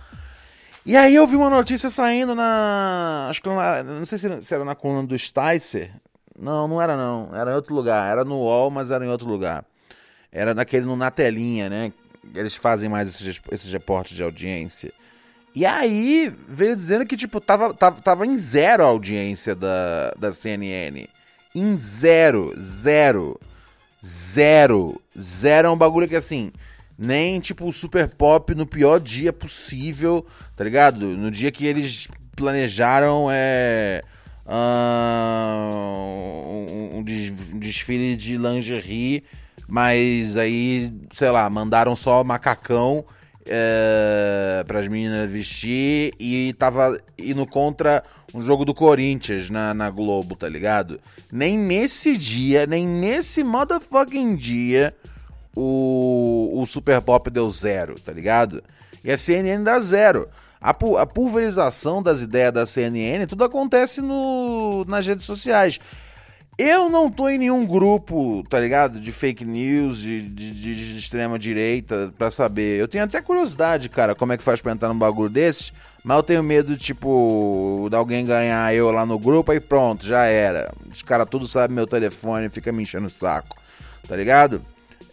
E 0.85 0.97
aí 0.97 1.17
eu 1.17 1.27
vi 1.27 1.35
uma 1.35 1.51
notícia 1.51 1.91
saindo 1.91 2.33
na. 2.33 3.27
Acho 3.29 3.43
que 3.43 3.49
na, 3.49 3.83
não 3.83 4.05
sei 4.05 4.19
se, 4.19 4.43
se 4.43 4.55
era 4.55 4.65
na 4.65 4.77
coluna 4.77 5.05
do 5.05 5.19
Sticer. 5.19 5.91
Não, 6.39 6.69
não 6.69 6.81
era 6.81 6.97
não. 6.97 7.31
Era 7.35 7.51
em 7.51 7.55
outro 7.55 7.75
lugar. 7.75 8.09
Era 8.09 8.25
no 8.25 8.37
UOL, 8.37 8.71
mas 8.71 8.93
era 8.93 9.05
em 9.05 9.09
outro 9.09 9.27
lugar. 9.27 9.65
Era 10.31 10.55
naquele 10.55 10.87
no 10.87 10.95
Na 10.95 11.11
Telinha, 11.11 11.69
né? 11.69 11.93
Eles 12.33 12.55
fazem 12.55 12.89
mais 12.89 13.09
esses, 13.09 13.41
esses 13.51 13.73
reportes 13.73 14.15
de 14.15 14.23
audiência. 14.23 14.93
E 15.57 15.65
aí 15.65 16.31
veio 16.47 16.77
dizendo 16.77 17.07
que, 17.07 17.17
tipo, 17.17 17.41
tava, 17.41 17.73
tava, 17.73 17.99
tava 18.03 18.27
em 18.27 18.37
zero 18.37 18.83
a 18.83 18.87
audiência 18.89 19.55
da, 19.55 20.13
da 20.19 20.31
CNN. 20.31 21.07
Em 21.55 21.79
zero, 21.79 22.53
zero, 22.61 23.41
zero, 24.05 25.01
zero 25.19 25.69
é 25.69 25.71
um 25.71 25.77
bagulho 25.79 26.07
que 26.07 26.15
assim, 26.15 26.53
nem 26.99 27.41
tipo 27.41 27.67
o 27.67 27.73
Super 27.73 28.07
Pop 28.07 28.55
no 28.55 28.67
pior 28.67 29.01
dia 29.01 29.33
possível, 29.33 30.27
tá 30.55 30.63
ligado? 30.63 31.07
No 31.17 31.31
dia 31.31 31.51
que 31.51 31.65
eles 31.65 32.07
planejaram 32.37 33.29
é. 33.31 34.03
um, 34.47 34.53
um 36.99 37.03
des- 37.03 37.33
um 37.51 37.59
desfile 37.59 38.15
de 38.15 38.37
lingerie, 38.37 39.25
mas 39.67 40.37
aí, 40.37 40.93
sei 41.15 41.31
lá, 41.31 41.49
mandaram 41.49 41.97
só 41.97 42.23
macacão 42.23 43.07
é, 43.49 44.65
para 44.67 44.81
as 44.81 44.89
meninas 44.89 45.31
vestir 45.31 46.13
e 46.19 46.53
tava 46.59 46.99
indo 47.19 47.47
contra 47.47 48.03
um 48.35 48.43
jogo 48.43 48.65
do 48.65 48.75
Corinthians 48.75 49.51
na, 49.51 49.73
na 49.73 49.91
Globo, 49.91 50.37
tá 50.37 50.49
ligado? 50.49 51.01
Nem 51.33 51.59
nesse 51.59 52.17
dia, 52.17 52.67
nem 52.67 52.87
nesse 52.87 53.43
motherfucking 53.43 54.37
dia, 54.37 54.95
o, 55.55 56.51
o 56.61 56.67
Super 56.67 57.01
Pop 57.01 57.31
deu 57.31 57.49
zero, 57.51 57.99
tá 57.99 58.13
ligado? 58.13 58.63
E 59.03 59.11
a 59.11 59.17
CNN 59.17 59.63
dá 59.63 59.79
zero. 59.79 60.29
A, 60.61 60.75
pu- 60.75 60.97
a 60.97 61.07
pulverização 61.07 62.03
das 62.03 62.21
ideias 62.21 62.53
da 62.53 62.67
CNN, 62.67 63.27
tudo 63.27 63.45
acontece 63.45 64.01
no, 64.01 64.85
nas 64.87 65.07
redes 65.07 65.25
sociais. 65.25 65.79
Eu 66.59 66.89
não 66.89 67.11
tô 67.11 67.29
em 67.29 67.37
nenhum 67.37 67.67
grupo, 67.67 68.43
tá 68.49 68.59
ligado? 68.59 68.99
De 68.99 69.13
fake 69.13 69.45
news, 69.45 69.99
de, 69.99 70.23
de, 70.23 70.51
de- 70.53 70.93
de 70.95 70.99
extrema 70.99 71.39
direita, 71.39 72.13
pra 72.17 72.31
saber. 72.31 72.81
Eu 72.81 72.89
tenho 72.89 73.05
até 73.05 73.21
curiosidade, 73.21 73.91
cara, 73.91 74.15
como 74.15 74.33
é 74.33 74.39
que 74.39 74.43
faz 74.43 74.61
pra 74.63 74.73
entrar 74.73 74.89
num 74.89 74.99
bagulho 74.99 75.29
desse. 75.29 75.71
Mas 76.03 76.17
eu 76.17 76.23
tenho 76.23 76.43
medo, 76.43 76.75
tipo, 76.77 77.89
de 77.91 77.97
alguém 77.97 78.25
ganhar 78.25 78.73
eu 78.75 78.91
lá 78.91 79.05
no 79.05 79.19
grupo, 79.19 79.53
aí 79.53 79.61
pronto, 79.61 80.07
já 80.07 80.25
era. 80.25 80.73
Os 80.91 81.03
caras 81.03 81.29
tudo 81.29 81.47
sabem 81.47 81.75
meu 81.75 81.87
telefone, 81.87 82.49
fica 82.49 82.73
me 82.73 82.85
enchendo 82.85 83.07
o 83.09 83.11
saco, 83.11 83.57
tá 84.09 84.17
ligado? 84.17 84.63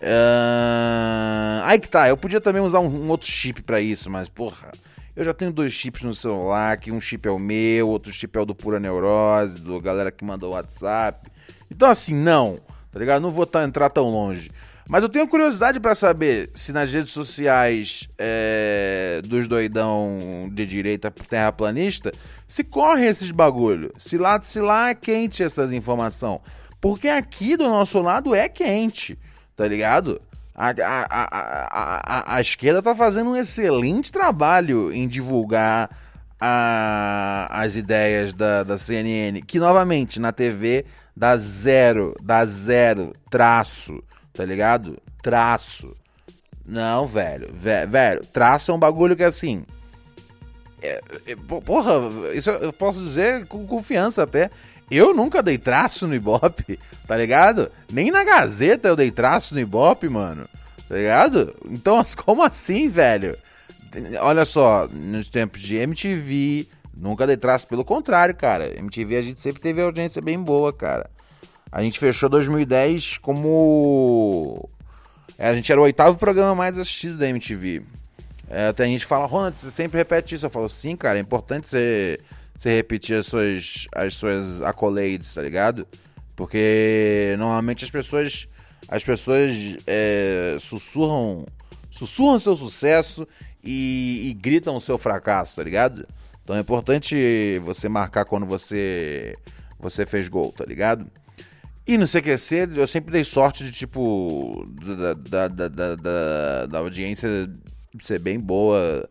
Ahn, 0.01 1.61
Aí 1.65 1.79
que 1.79 1.89
tá, 1.89 2.07
eu 2.07 2.15
podia 2.15 2.39
também 2.39 2.61
usar 2.61 2.79
um, 2.79 2.87
um 2.87 3.09
outro 3.09 3.27
chip 3.27 3.61
pra 3.63 3.81
isso, 3.81 4.09
mas 4.09 4.29
porra, 4.29 4.71
eu 5.15 5.23
já 5.25 5.33
tenho 5.33 5.51
dois 5.51 5.73
chips 5.73 6.03
no 6.03 6.13
celular, 6.13 6.77
que 6.77 6.91
um 6.91 7.01
chip 7.01 7.27
é 7.27 7.31
o 7.31 7.39
meu, 7.39 7.89
outro 7.89 8.11
chip 8.13 8.37
é 8.37 8.41
o 8.41 8.45
do 8.45 8.53
Pura 8.53 8.79
Neurose, 8.79 9.59
do 9.59 9.79
galera 9.81 10.11
que 10.11 10.23
mandou 10.23 10.51
o 10.51 10.53
WhatsApp. 10.53 11.31
Então 11.75 11.89
assim, 11.89 12.13
não, 12.13 12.59
tá 12.91 12.99
ligado? 12.99 13.21
Não 13.21 13.31
vou 13.31 13.45
tá, 13.45 13.63
entrar 13.63 13.89
tão 13.89 14.09
longe. 14.09 14.51
Mas 14.87 15.01
eu 15.01 15.09
tenho 15.09 15.27
curiosidade 15.27 15.79
pra 15.79 15.95
saber 15.95 16.51
se 16.53 16.73
nas 16.73 16.91
redes 16.91 17.11
sociais 17.11 18.09
é, 18.17 19.21
dos 19.25 19.47
doidão 19.47 20.49
de 20.51 20.65
direita 20.65 21.09
terraplanista 21.09 22.11
se 22.47 22.63
corre 22.63 23.07
esses 23.07 23.31
bagulho. 23.31 23.93
Se 23.97 24.17
lá, 24.17 24.39
se 24.41 24.59
lá 24.59 24.89
é 24.89 24.95
quente 24.95 25.41
essas 25.41 25.71
informações. 25.71 26.41
Porque 26.81 27.07
aqui 27.07 27.55
do 27.55 27.63
nosso 27.63 28.01
lado 28.01 28.35
é 28.35 28.49
quente, 28.49 29.17
tá 29.55 29.65
ligado? 29.65 30.21
A, 30.53 30.69
a, 30.69 31.05
a, 31.09 32.35
a, 32.35 32.41
esquerda 32.41 32.81
tá 32.81 32.93
fazendo 32.93 33.31
um 33.31 33.35
excelente 33.35 34.11
trabalho 34.11 34.93
em 34.93 35.07
divulgar 35.07 35.89
as 37.49 37.75
ideias 37.75 38.33
da, 38.33 38.63
da 38.63 38.77
CNN, 38.77 39.41
que 39.41 39.59
novamente 39.59 40.19
na 40.19 40.33
TV 40.33 40.85
dá 41.15 41.37
zero, 41.37 42.15
dá 42.21 42.45
zero, 42.45 43.13
traço, 43.29 44.03
tá 44.33 44.43
ligado? 44.45 44.97
Traço. 45.21 45.95
Não, 46.65 47.05
velho, 47.05 47.49
ve- 47.53 47.85
velho, 47.85 48.25
traço 48.27 48.71
é 48.71 48.73
um 48.73 48.79
bagulho 48.79 49.15
que 49.15 49.23
assim. 49.23 49.63
é- 50.81 50.99
é- 51.27 51.35
po- 51.35 51.61
porra, 51.61 51.93
isso 52.33 52.49
eu 52.49 52.73
posso 52.73 52.99
dizer 52.99 53.45
com 53.47 53.65
confiança 53.65 54.23
até. 54.23 54.49
Eu 54.91 55.13
nunca 55.13 55.41
dei 55.41 55.57
traço 55.57 56.05
no 56.07 56.13
Ibope, 56.13 56.77
tá 57.07 57.15
ligado? 57.15 57.71
Nem 57.91 58.11
na 58.11 58.23
Gazeta 58.23 58.89
eu 58.89 58.95
dei 58.95 59.09
traço 59.09 59.53
no 59.53 59.59
Ibope, 59.61 60.09
mano. 60.09 60.45
Tá 60.89 60.95
ligado? 60.95 61.55
Então, 61.69 62.03
como 62.25 62.43
assim, 62.43 62.89
velho? 62.89 63.37
Olha 64.21 64.43
só, 64.43 64.87
nos 64.91 65.29
tempos 65.29 65.61
de 65.61 65.75
MTV, 65.77 66.67
nunca 66.95 67.27
dei 67.27 67.37
traço, 67.37 67.67
pelo 67.67 67.83
contrário, 67.83 68.35
cara. 68.35 68.77
MTV 68.77 69.17
a 69.17 69.21
gente 69.21 69.41
sempre 69.41 69.61
teve 69.61 69.81
audiência 69.81 70.21
bem 70.21 70.39
boa, 70.39 70.71
cara. 70.71 71.09
A 71.71 71.81
gente 71.81 71.97
fechou 71.99 72.29
2010 72.29 73.17
como. 73.17 74.69
É, 75.37 75.49
a 75.49 75.55
gente 75.55 75.71
era 75.71 75.81
o 75.81 75.83
oitavo 75.83 76.17
programa 76.17 76.53
mais 76.53 76.77
assistido 76.77 77.17
da 77.17 77.27
MTV. 77.27 77.81
É, 78.47 78.67
até 78.67 78.83
a 78.83 78.87
gente 78.87 79.05
fala, 79.05 79.25
Ronald, 79.25 79.57
você 79.57 79.71
sempre 79.71 79.97
repete 79.97 80.35
isso. 80.35 80.45
Eu 80.45 80.49
falo, 80.51 80.69
sim, 80.69 80.95
cara, 80.95 81.17
é 81.17 81.21
importante 81.21 81.67
você, 81.67 82.19
você 82.55 82.75
repetir 82.75 83.17
as 83.17 83.25
suas, 83.25 83.87
as 83.91 84.13
suas 84.13 84.61
accolades, 84.61 85.33
tá 85.33 85.41
ligado? 85.41 85.87
Porque 86.35 87.35
normalmente 87.37 87.83
as 87.83 87.91
pessoas. 87.91 88.47
As 88.87 89.03
pessoas 89.03 89.51
é, 89.87 90.57
sussurram. 90.59 91.45
Sussurram 91.89 92.37
seu 92.37 92.55
sucesso 92.55 93.27
e, 93.63 94.29
e 94.29 94.33
gritam 94.33 94.75
o 94.75 94.81
seu 94.81 94.97
fracasso, 94.97 95.55
tá 95.55 95.63
ligado? 95.63 96.07
Então 96.43 96.55
é 96.55 96.59
importante 96.59 97.59
você 97.63 97.87
marcar 97.87 98.25
quando 98.25 98.45
você, 98.45 99.35
você 99.79 100.05
fez 100.05 100.27
gol, 100.27 100.51
tá 100.51 100.65
ligado? 100.65 101.07
E 101.87 101.97
no 101.97 102.07
CQC 102.07 102.69
eu 102.75 102.87
sempre 102.87 103.11
dei 103.11 103.23
sorte 103.23 103.63
de, 103.63 103.71
tipo, 103.71 104.65
da, 105.29 105.47
da, 105.47 105.47
da, 105.47 105.95
da, 105.95 106.65
da- 106.65 106.79
audiência 106.79 107.29
ser 108.01 108.19
bem 108.19 108.39
boa 108.39 109.07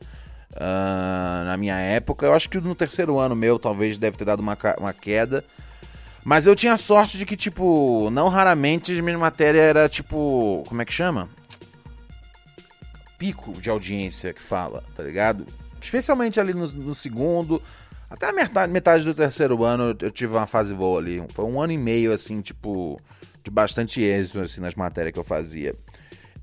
ah, 0.56 1.42
na 1.46 1.56
minha 1.56 1.76
época. 1.76 2.26
Eu 2.26 2.34
acho 2.34 2.48
que 2.48 2.60
no 2.60 2.74
terceiro 2.74 3.18
ano 3.18 3.36
meu 3.36 3.58
talvez 3.58 3.98
deve 3.98 4.16
ter 4.16 4.24
dado 4.24 4.40
uma, 4.40 4.56
uma 4.78 4.92
queda. 4.92 5.44
Mas 6.24 6.46
eu 6.46 6.54
tinha 6.54 6.76
sorte 6.76 7.18
de 7.18 7.26
que, 7.26 7.36
tipo, 7.36 8.08
não 8.10 8.28
raramente 8.28 9.00
minha 9.02 9.18
matéria 9.18 9.60
era, 9.60 9.88
tipo, 9.88 10.62
como 10.68 10.80
é 10.80 10.84
que 10.84 10.92
chama? 10.92 11.28
Pico 13.18 13.52
de 13.60 13.68
audiência 13.68 14.32
que 14.32 14.40
fala, 14.42 14.84
tá 14.94 15.02
ligado? 15.02 15.44
Especialmente 15.82 16.38
ali 16.40 16.54
no, 16.54 16.66
no 16.68 16.94
segundo, 16.94 17.60
até 18.08 18.26
a 18.28 18.32
metade, 18.32 18.72
metade 18.72 19.04
do 19.04 19.14
terceiro 19.14 19.64
ano 19.64 19.96
eu, 20.00 20.10
tive 20.10 20.32
uma 20.34 20.46
fase 20.46 20.72
boa 20.74 20.98
ali. 21.00 21.22
Foi 21.30 21.44
um 21.44 21.60
ano 21.60 21.72
e 21.72 21.78
meio, 21.78 22.12
assim, 22.12 22.40
tipo, 22.40 23.00
de 23.42 23.50
bastante 23.50 24.00
êxito, 24.02 24.40
assim, 24.40 24.60
nas 24.60 24.74
matérias 24.74 25.12
que 25.12 25.18
eu 25.18 25.24
fazia. 25.24 25.74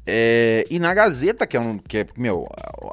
É, 0.06 0.66
e 0.70 0.80
na 0.80 0.94
Gazeta, 0.94 1.46
que 1.46 1.56
é 1.56 1.60
um. 1.60 1.78
Que 1.78 2.00
é, 2.00 2.08
meu, 2.18 2.48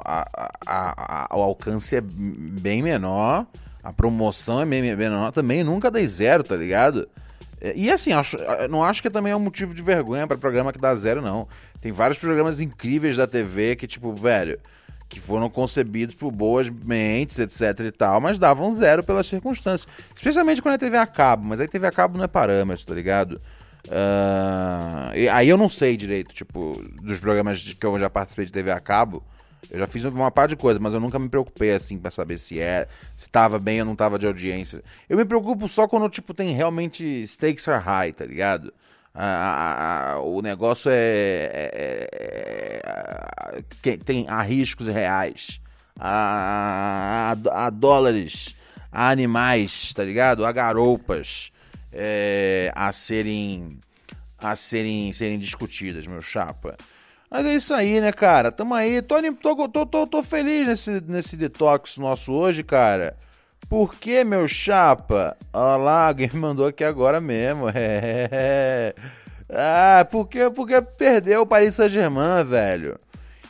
a- 0.05 0.27
a- 0.65 1.27
a- 1.31 1.37
o 1.37 1.41
alcance 1.41 1.95
é 1.95 2.01
bem 2.01 2.83
menor, 2.83 3.47
a 3.83 3.91
promoção 3.91 4.61
é 4.61 4.65
bem 4.65 4.81
menor, 4.95 5.31
também 5.31 5.63
nunca 5.63 5.89
dei 5.89 6.07
zero, 6.07 6.43
tá 6.43 6.55
ligado? 6.55 7.07
É, 7.59 7.73
E 7.75 7.89
assim, 7.89 8.13
acho, 8.13 8.37
não 8.69 8.83
acho 8.83 9.01
que 9.01 9.09
também 9.09 9.31
é 9.33 9.35
um 9.35 9.39
motivo 9.39 9.73
de 9.73 9.81
vergonha 9.81 10.27
para 10.27 10.37
programa 10.37 10.71
que 10.71 10.77
dá 10.79 10.95
zero, 10.95 11.21
não. 11.21 11.47
Tem 11.81 11.91
vários 11.91 12.19
programas 12.19 12.59
incríveis 12.59 13.17
da 13.17 13.25
TV 13.25 13.75
que, 13.75 13.87
tipo, 13.87 14.13
velho, 14.13 14.59
que 15.09 15.19
foram 15.19 15.49
concebidos 15.49 16.15
por 16.15 16.31
boas 16.31 16.69
mentes, 16.69 17.39
etc 17.39 17.79
e 17.85 17.91
tal, 17.91 18.19
mas 18.19 18.37
davam 18.37 18.71
zero 18.71 19.03
pelas 19.03 19.27
circunstâncias. 19.27 19.87
Especialmente 20.15 20.61
quando 20.61 20.75
é 20.75 20.77
TV 20.77 20.97
a 20.97 21.07
cabo, 21.07 21.45
mas 21.45 21.61
aí 21.61 21.67
TV 21.67 21.87
a 21.87 21.91
cabo 21.91 22.17
não 22.17 22.25
é 22.25 22.27
parâmetro, 22.27 22.85
tá 22.85 22.93
ligado? 22.93 23.39
E 25.15 25.29
aí 25.29 25.47
eu 25.47 25.57
não 25.57 25.69
sei 25.69 25.95
direito, 25.95 26.33
tipo, 26.33 26.81
dos 27.01 27.19
programas 27.19 27.61
que 27.61 27.85
eu 27.85 27.97
já 27.97 28.09
participei 28.09 28.45
de 28.45 28.51
TV 28.51 28.69
a 28.71 28.79
cabo. 28.79 29.23
Eu 29.69 29.79
já 29.79 29.87
fiz 29.87 30.05
uma 30.05 30.31
par 30.31 30.47
de 30.47 30.55
coisa, 30.55 30.79
mas 30.79 30.93
eu 30.93 30.99
nunca 30.99 31.19
me 31.19 31.27
preocupei 31.27 31.71
assim 31.71 31.97
pra 31.97 32.09
saber 32.09 32.37
se 32.37 32.57
era, 32.59 32.87
se 33.17 33.27
tava 33.29 33.59
bem 33.59 33.81
ou 33.81 33.85
não 33.85 33.95
tava 33.97 34.17
de 34.17 34.25
audiência. 34.25 34.81
Eu 35.09 35.17
me 35.17 35.25
preocupo 35.25 35.67
só 35.67 35.87
quando, 35.87 36.09
tipo, 36.09 36.33
tem 36.33 36.53
realmente 36.53 37.25
stakes 37.27 37.67
are 37.67 37.83
high, 37.83 38.13
tá 38.13 38.25
ligado? 38.25 38.73
A- 39.19 39.25
a- 39.25 40.13
a- 40.13 40.19
o 40.21 40.41
negócio 40.43 40.91
é, 40.91 40.95
é- 41.51 42.09
é- 42.83 43.89
é- 43.89 43.97
tem 43.97 44.27
há 44.29 44.41
riscos 44.43 44.85
reais, 44.87 45.59
a, 45.99 47.33
a- 47.35 47.65
a 47.65 47.69
dólares, 47.71 48.55
a 48.91 49.09
animais, 49.09 49.91
tá 49.93 50.03
ligado? 50.03 50.45
A 50.45 50.51
garoupas 50.51 51.51
é, 51.91 52.71
a 52.75 52.91
serem 52.91 53.79
a 54.37 54.55
serem, 54.55 55.11
serem 55.13 55.39
discutidas, 55.39 56.05
meu 56.05 56.21
chapa. 56.21 56.77
Mas 57.29 57.43
é 57.45 57.55
isso 57.55 57.73
aí, 57.73 57.99
né, 57.99 58.11
cara? 58.11 58.51
Tamo 58.51 58.75
aí. 58.75 59.01
Tô, 59.01 59.15
tô, 59.41 59.67
tô, 59.67 59.85
tô, 59.85 60.05
tô 60.07 60.23
feliz 60.23 60.67
nesse, 60.67 61.01
nesse 61.07 61.35
detox 61.35 61.97
nosso 61.97 62.31
hoje, 62.31 62.63
cara. 62.63 63.15
Por 63.69 63.95
que, 63.95 64.23
meu 64.23 64.47
chapa? 64.47 65.35
Olha 65.51 65.77
lá, 65.77 66.07
alguém 66.07 66.29
me 66.31 66.39
mandou 66.39 66.67
aqui 66.67 66.83
agora 66.83 67.19
mesmo. 67.19 67.65
É. 67.73 68.93
Ah, 69.49 70.05
porque, 70.11 70.49
porque 70.49 70.81
perdeu 70.81 71.43
o 71.43 71.45
Paris 71.45 71.75
Saint-Germain, 71.75 72.43
velho. 72.43 72.97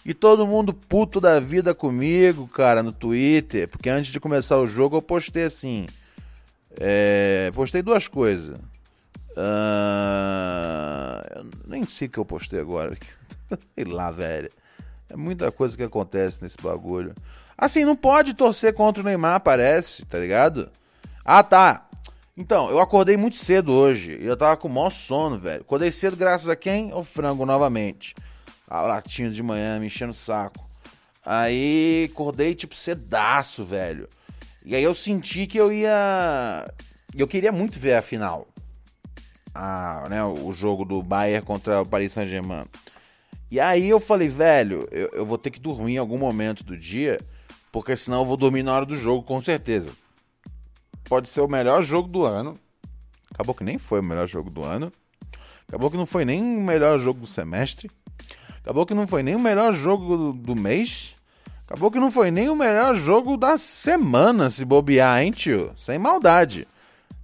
E 0.05 0.13
todo 0.13 0.45
mundo 0.45 0.71
puto 0.71 1.19
da 1.19 1.39
vida 1.39 1.73
comigo, 1.73 2.47
cara, 2.47 2.83
no 2.83 2.91
Twitter. 2.91 3.67
Porque 3.67 3.89
antes 3.89 4.11
de 4.11 4.19
começar 4.19 4.59
o 4.59 4.67
jogo 4.67 4.97
eu 4.97 5.01
postei 5.01 5.45
assim. 5.45 5.87
É, 6.79 7.51
postei 7.55 7.81
duas 7.81 8.07
coisas. 8.07 8.59
Eu 11.35 11.45
nem 11.67 11.83
sei 11.83 12.07
o 12.07 12.11
que 12.11 12.19
eu 12.19 12.25
postei 12.25 12.59
agora. 12.59 12.95
Sei 13.75 13.83
lá, 13.83 14.11
velho. 14.11 14.51
É 15.09 15.15
muita 15.15 15.51
coisa 15.51 15.75
que 15.75 15.83
acontece 15.83 16.43
nesse 16.43 16.57
bagulho. 16.61 17.15
Assim, 17.57 17.83
não 17.83 17.95
pode 17.95 18.33
torcer 18.33 18.73
contra 18.73 19.01
o 19.01 19.05
Neymar, 19.05 19.39
parece, 19.39 20.05
tá 20.05 20.19
ligado? 20.19 20.69
Ah, 21.25 21.41
tá. 21.41 21.87
Então, 22.37 22.69
eu 22.69 22.79
acordei 22.79 23.17
muito 23.17 23.35
cedo 23.35 23.73
hoje. 23.73 24.15
E 24.21 24.25
eu 24.25 24.37
tava 24.37 24.55
com 24.55 24.67
o 24.67 24.71
maior 24.71 24.91
sono, 24.91 25.39
velho. 25.39 25.61
Acordei 25.61 25.91
cedo 25.91 26.15
graças 26.15 26.47
a 26.47 26.55
quem? 26.55 26.91
Ao 26.91 27.03
frango 27.03 27.45
novamente. 27.47 28.13
A 28.69 28.81
latinho 28.81 29.31
de 29.31 29.41
manhã, 29.41 29.79
me 29.79 29.87
enchendo 29.87 30.11
o 30.11 30.15
saco. 30.15 30.67
Aí 31.25 32.07
acordei, 32.11 32.53
tipo, 32.53 32.75
cedaço, 32.75 33.63
velho. 33.63 34.07
E 34.63 34.75
aí 34.75 34.83
eu 34.83 34.93
senti 34.93 35.47
que 35.47 35.57
eu 35.57 35.71
ia. 35.71 36.71
Eu 37.15 37.27
queria 37.27 37.51
muito 37.51 37.79
ver 37.79 37.95
a 37.95 38.01
final. 38.01 38.45
A, 39.55 40.07
né, 40.07 40.23
o 40.23 40.51
jogo 40.51 40.85
do 40.85 41.01
Bayern 41.01 41.43
contra 41.43 41.81
o 41.81 41.85
Paris 41.85 42.13
Saint-Germain. 42.13 42.65
E 43.49 43.59
aí 43.59 43.89
eu 43.89 43.99
falei, 43.99 44.27
velho, 44.27 44.87
eu, 44.91 45.09
eu 45.13 45.25
vou 45.25 45.37
ter 45.37 45.49
que 45.49 45.59
dormir 45.59 45.95
em 45.95 45.97
algum 45.97 46.17
momento 46.17 46.63
do 46.63 46.77
dia, 46.77 47.19
porque 47.79 47.95
senão 47.95 48.19
eu 48.19 48.25
vou 48.25 48.37
dormir 48.37 48.63
na 48.63 48.73
hora 48.73 48.85
do 48.85 48.95
jogo, 48.95 49.23
com 49.23 49.41
certeza 49.41 49.89
pode 51.07 51.29
ser 51.29 51.41
o 51.41 51.47
melhor 51.47 51.83
jogo 51.83 52.07
do 52.07 52.25
ano. 52.25 52.57
Acabou 53.33 53.55
que 53.55 53.63
nem 53.63 53.77
foi 53.77 53.99
o 53.99 54.03
melhor 54.03 54.27
jogo 54.27 54.49
do 54.49 54.63
ano. 54.63 54.91
Acabou 55.67 55.89
que 55.91 55.97
não 55.97 56.05
foi 56.05 56.25
nem 56.25 56.41
o 56.41 56.61
melhor 56.61 56.99
jogo 56.99 57.21
do 57.21 57.27
semestre. 57.27 57.89
Acabou 58.61 58.85
que 58.85 58.93
não 58.93 59.07
foi 59.07 59.23
nem 59.23 59.35
o 59.35 59.39
melhor 59.39 59.73
jogo 59.73 60.33
do, 60.33 60.55
mês. 60.55 61.15
Acabou 61.65 61.91
que 61.91 61.99
não 61.99 62.11
foi 62.11 62.31
nem 62.31 62.49
o 62.49 62.55
melhor 62.55 62.95
jogo 62.95 63.37
da 63.37 63.57
semana, 63.57 64.49
se 64.49 64.63
bobear, 64.63 65.21
hein, 65.21 65.31
tio? 65.31 65.71
Sem 65.77 65.97
maldade. 65.99 66.67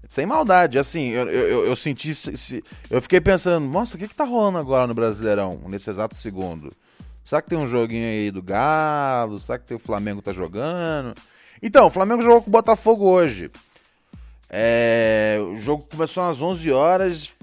Sem 0.09 0.25
maldade. 0.25 0.77
Assim, 0.77 1.09
eu, 1.09 1.29
eu, 1.29 1.65
eu 1.65 1.75
senti. 1.75 2.15
Eu 2.89 3.01
fiquei 3.01 3.19
pensando, 3.19 3.65
nossa, 3.65 3.95
o 3.95 3.99
que, 3.99 4.07
que 4.07 4.15
tá 4.15 4.25
rolando 4.25 4.57
agora 4.57 4.87
no 4.87 4.93
Brasileirão, 4.93 5.61
nesse 5.67 5.89
exato 5.89 6.15
segundo? 6.15 6.71
Será 7.23 7.41
que 7.41 7.49
tem 7.49 7.57
um 7.57 7.67
joguinho 7.67 8.05
aí 8.05 8.31
do 8.31 8.41
Galo? 8.41 9.39
Será 9.39 9.57
que 9.57 9.73
o 9.73 9.79
Flamengo 9.79 10.21
tá 10.21 10.31
jogando? 10.31 11.15
Então, 11.61 11.87
o 11.87 11.89
Flamengo 11.89 12.21
jogou 12.21 12.41
com 12.41 12.49
o 12.49 12.51
Botafogo 12.51 13.05
hoje. 13.05 13.49
É, 14.49 15.39
o 15.41 15.55
jogo 15.55 15.87
começou 15.89 16.21
às 16.23 16.41
11 16.41 16.71
horas, 16.71 17.33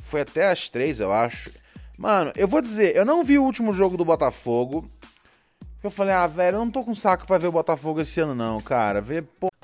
foi 0.00 0.22
até 0.22 0.50
às 0.50 0.68
3, 0.68 1.00
eu 1.00 1.12
acho. 1.12 1.50
Mano, 1.98 2.32
eu 2.34 2.48
vou 2.48 2.62
dizer, 2.62 2.96
eu 2.96 3.04
não 3.04 3.22
vi 3.22 3.38
o 3.38 3.44
último 3.44 3.74
jogo 3.74 3.96
do 3.96 4.04
Botafogo. 4.04 4.90
Eu 5.84 5.90
falei, 5.90 6.14
ah, 6.14 6.26
velho, 6.26 6.56
eu 6.56 6.60
não 6.60 6.70
tô 6.70 6.82
com 6.82 6.94
saco 6.94 7.26
pra 7.26 7.38
ver 7.38 7.48
o 7.48 7.52
Botafogo 7.52 8.00
esse 8.00 8.20
ano, 8.20 8.34
não, 8.34 8.60
cara. 8.60 9.00
Ver, 9.02 9.22
pô, 9.38 9.49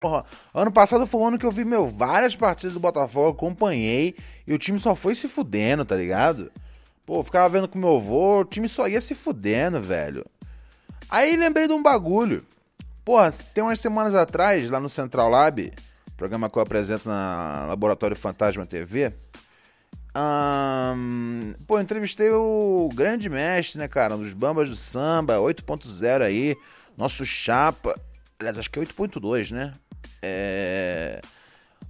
Porra, 0.00 0.24
ano 0.54 0.70
passado 0.72 1.06
foi 1.06 1.20
um 1.20 1.26
ano 1.26 1.38
que 1.38 1.46
eu 1.46 1.52
vi, 1.52 1.64
meu, 1.64 1.86
várias 1.86 2.36
partidas 2.36 2.74
do 2.74 2.80
Botafogo, 2.80 3.30
acompanhei, 3.30 4.16
e 4.46 4.52
o 4.52 4.58
time 4.58 4.78
só 4.78 4.94
foi 4.94 5.14
se 5.14 5.28
fudendo, 5.28 5.84
tá 5.84 5.96
ligado? 5.96 6.50
Pô, 7.04 7.22
ficava 7.22 7.48
vendo 7.48 7.68
com 7.68 7.78
meu 7.78 7.96
avô, 7.96 8.40
o 8.40 8.44
time 8.44 8.68
só 8.68 8.88
ia 8.88 9.00
se 9.00 9.14
fudendo, 9.14 9.80
velho. 9.80 10.24
Aí 11.08 11.36
lembrei 11.36 11.66
de 11.68 11.72
um 11.72 11.82
bagulho. 11.82 12.44
Porra, 13.04 13.32
tem 13.54 13.62
umas 13.62 13.80
semanas 13.80 14.14
atrás, 14.14 14.68
lá 14.68 14.80
no 14.80 14.88
Central 14.88 15.30
Lab, 15.30 15.72
programa 16.16 16.50
que 16.50 16.58
eu 16.58 16.62
apresento 16.62 17.08
na 17.08 17.66
Laboratório 17.68 18.16
Fantasma 18.16 18.66
TV. 18.66 19.12
Um, 20.16 21.54
pô, 21.66 21.78
entrevistei 21.78 22.30
o 22.30 22.88
grande 22.94 23.28
mestre, 23.28 23.78
né, 23.78 23.86
cara? 23.86 24.16
Um 24.16 24.22
dos 24.22 24.32
bambas 24.32 24.68
do 24.68 24.74
samba, 24.74 25.34
8.0 25.36 26.22
aí, 26.22 26.56
nosso 26.96 27.24
chapa. 27.26 27.94
Aliás, 28.38 28.58
acho 28.58 28.70
que 28.70 28.78
é 28.78 28.82
8.2, 28.82 29.50
né? 29.52 29.72
É. 30.22 31.20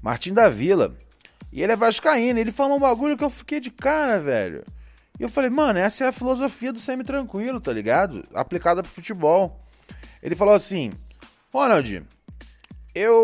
Martim 0.00 0.32
da 0.32 0.48
Vila. 0.48 0.96
E 1.52 1.62
ele 1.62 1.72
é 1.72 1.76
vascaíno. 1.76 2.38
Ele 2.38 2.52
falou 2.52 2.76
um 2.76 2.80
bagulho 2.80 3.16
que 3.16 3.24
eu 3.24 3.30
fiquei 3.30 3.61
de 3.61 3.70
cara, 3.70 4.20
velho. 4.20 4.64
E 5.18 5.22
eu 5.22 5.28
falei, 5.28 5.50
mano, 5.50 5.78
essa 5.78 6.04
é 6.04 6.09
a 6.09 6.12
filosofia 6.12 6.72
do 6.72 6.78
semi-tranquilo, 6.78 7.61
tá 7.61 7.72
ligado? 7.72 8.24
Aplicada 8.35 8.82
pro 8.82 8.92
futebol. 8.92 9.61
Ele 10.22 10.37
falou 10.37 10.54
assim: 10.54 10.92
Ronald, 11.52 12.04
eu. 12.94 13.22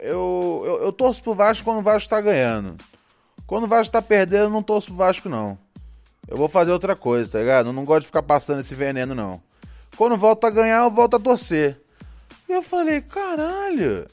Eu, 0.00 0.64
eu, 0.66 0.80
eu 0.82 0.92
torço 0.92 1.22
pro 1.22 1.34
Vasco 1.34 1.64
quando 1.64 1.78
o 1.78 1.82
Vasco 1.82 2.08
tá 2.08 2.20
ganhando. 2.20 2.76
Quando 3.46 3.64
o 3.64 3.68
Vasco 3.68 3.92
tá 3.92 4.00
perdendo, 4.00 4.44
eu 4.44 4.50
não 4.50 4.62
torço 4.62 4.88
pro 4.88 4.96
Vasco, 4.96 5.28
não. 5.28 5.58
Eu 6.26 6.36
vou 6.36 6.48
fazer 6.48 6.70
outra 6.70 6.94
coisa, 6.94 7.32
tá 7.32 7.38
ligado? 7.38 7.66
Eu 7.66 7.72
não 7.72 7.84
gosto 7.84 8.02
de 8.02 8.06
ficar 8.06 8.22
passando 8.22 8.60
esse 8.60 8.74
veneno, 8.74 9.14
não. 9.14 9.42
Quando 10.00 10.16
volta 10.16 10.46
a 10.46 10.50
ganhar, 10.50 10.78
eu 10.84 10.90
volto 10.90 11.16
a 11.16 11.20
torcer. 11.20 11.78
E 12.48 12.52
eu 12.52 12.62
falei, 12.62 13.02
caralho. 13.02 14.06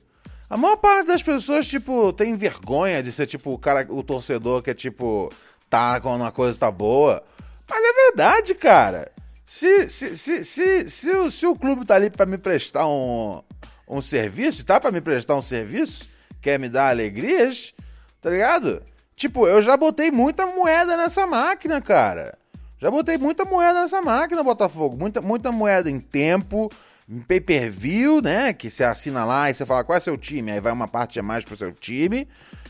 A 0.49 0.57
maior 0.57 0.75
parte 0.75 1.07
das 1.07 1.23
pessoas, 1.23 1.65
tipo, 1.65 2.11
tem 2.11 2.35
vergonha 2.35 3.01
de 3.01 3.09
ser, 3.09 3.25
tipo, 3.25 3.53
o 3.53 3.57
cara, 3.57 3.87
o 3.89 4.03
torcedor 4.03 4.61
que 4.61 4.69
é, 4.69 4.73
tipo, 4.73 5.31
tá 5.69 6.01
quando 6.01 6.19
uma 6.19 6.31
coisa 6.33 6.59
tá 6.59 6.69
boa. 6.69 7.23
Mas 7.69 7.81
é 7.81 7.93
verdade, 8.09 8.53
cara. 8.53 9.13
Se, 9.45 9.89
se, 9.89 10.17
se, 10.17 10.43
se, 10.43 10.89
se, 10.89 11.09
o, 11.09 11.31
se 11.31 11.45
o 11.45 11.55
clube 11.55 11.85
tá 11.85 11.95
ali 11.95 12.09
para 12.09 12.25
me 12.25 12.37
prestar 12.37 12.85
um, 12.85 13.41
um 13.87 14.01
serviço, 14.01 14.65
tá 14.65 14.81
para 14.81 14.91
me 14.91 14.99
prestar 14.99 15.37
um 15.37 15.41
serviço, 15.41 16.05
quer 16.41 16.59
me 16.59 16.67
dar 16.67 16.89
alegrias, 16.89 17.73
tá 18.21 18.29
ligado? 18.29 18.83
Tipo, 19.15 19.47
eu 19.47 19.61
já 19.61 19.77
botei 19.77 20.11
muita 20.11 20.45
moeda 20.47 20.97
nessa 20.97 21.25
máquina, 21.25 21.79
cara. 21.79 22.37
Já 22.79 22.91
botei 22.91 23.17
muita 23.17 23.43
moeda 23.43 23.81
nessa 23.81 24.01
máquina, 24.01 24.43
Botafogo. 24.43 24.95
Muita, 24.95 25.21
muita 25.21 25.51
moeda 25.51 25.89
em 25.89 25.99
tempo, 25.99 26.71
em 27.09 27.19
pay 27.19 27.41
per 27.41 27.71
view, 27.71 28.21
né? 28.21 28.53
Que 28.53 28.69
você 28.69 28.83
assina 28.83 29.25
lá 29.25 29.49
e 29.49 29.55
você 29.55 29.65
fala 29.65 29.83
qual 29.83 29.97
é 29.97 30.01
seu 30.01 30.17
time, 30.17 30.51
aí 30.51 30.59
vai 30.59 30.71
uma 30.71 30.87
parte 30.87 31.19
a 31.19 31.23
mais 31.23 31.43
pro 31.43 31.57
seu 31.57 31.71
time. 31.71 32.27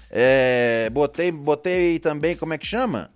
É, 0.09 0.89
botei, 0.91 1.31
botei 1.31 1.99
também, 1.99 2.35
como 2.35 2.53
é 2.53 2.57
que 2.57 2.65
chama? 2.65 3.09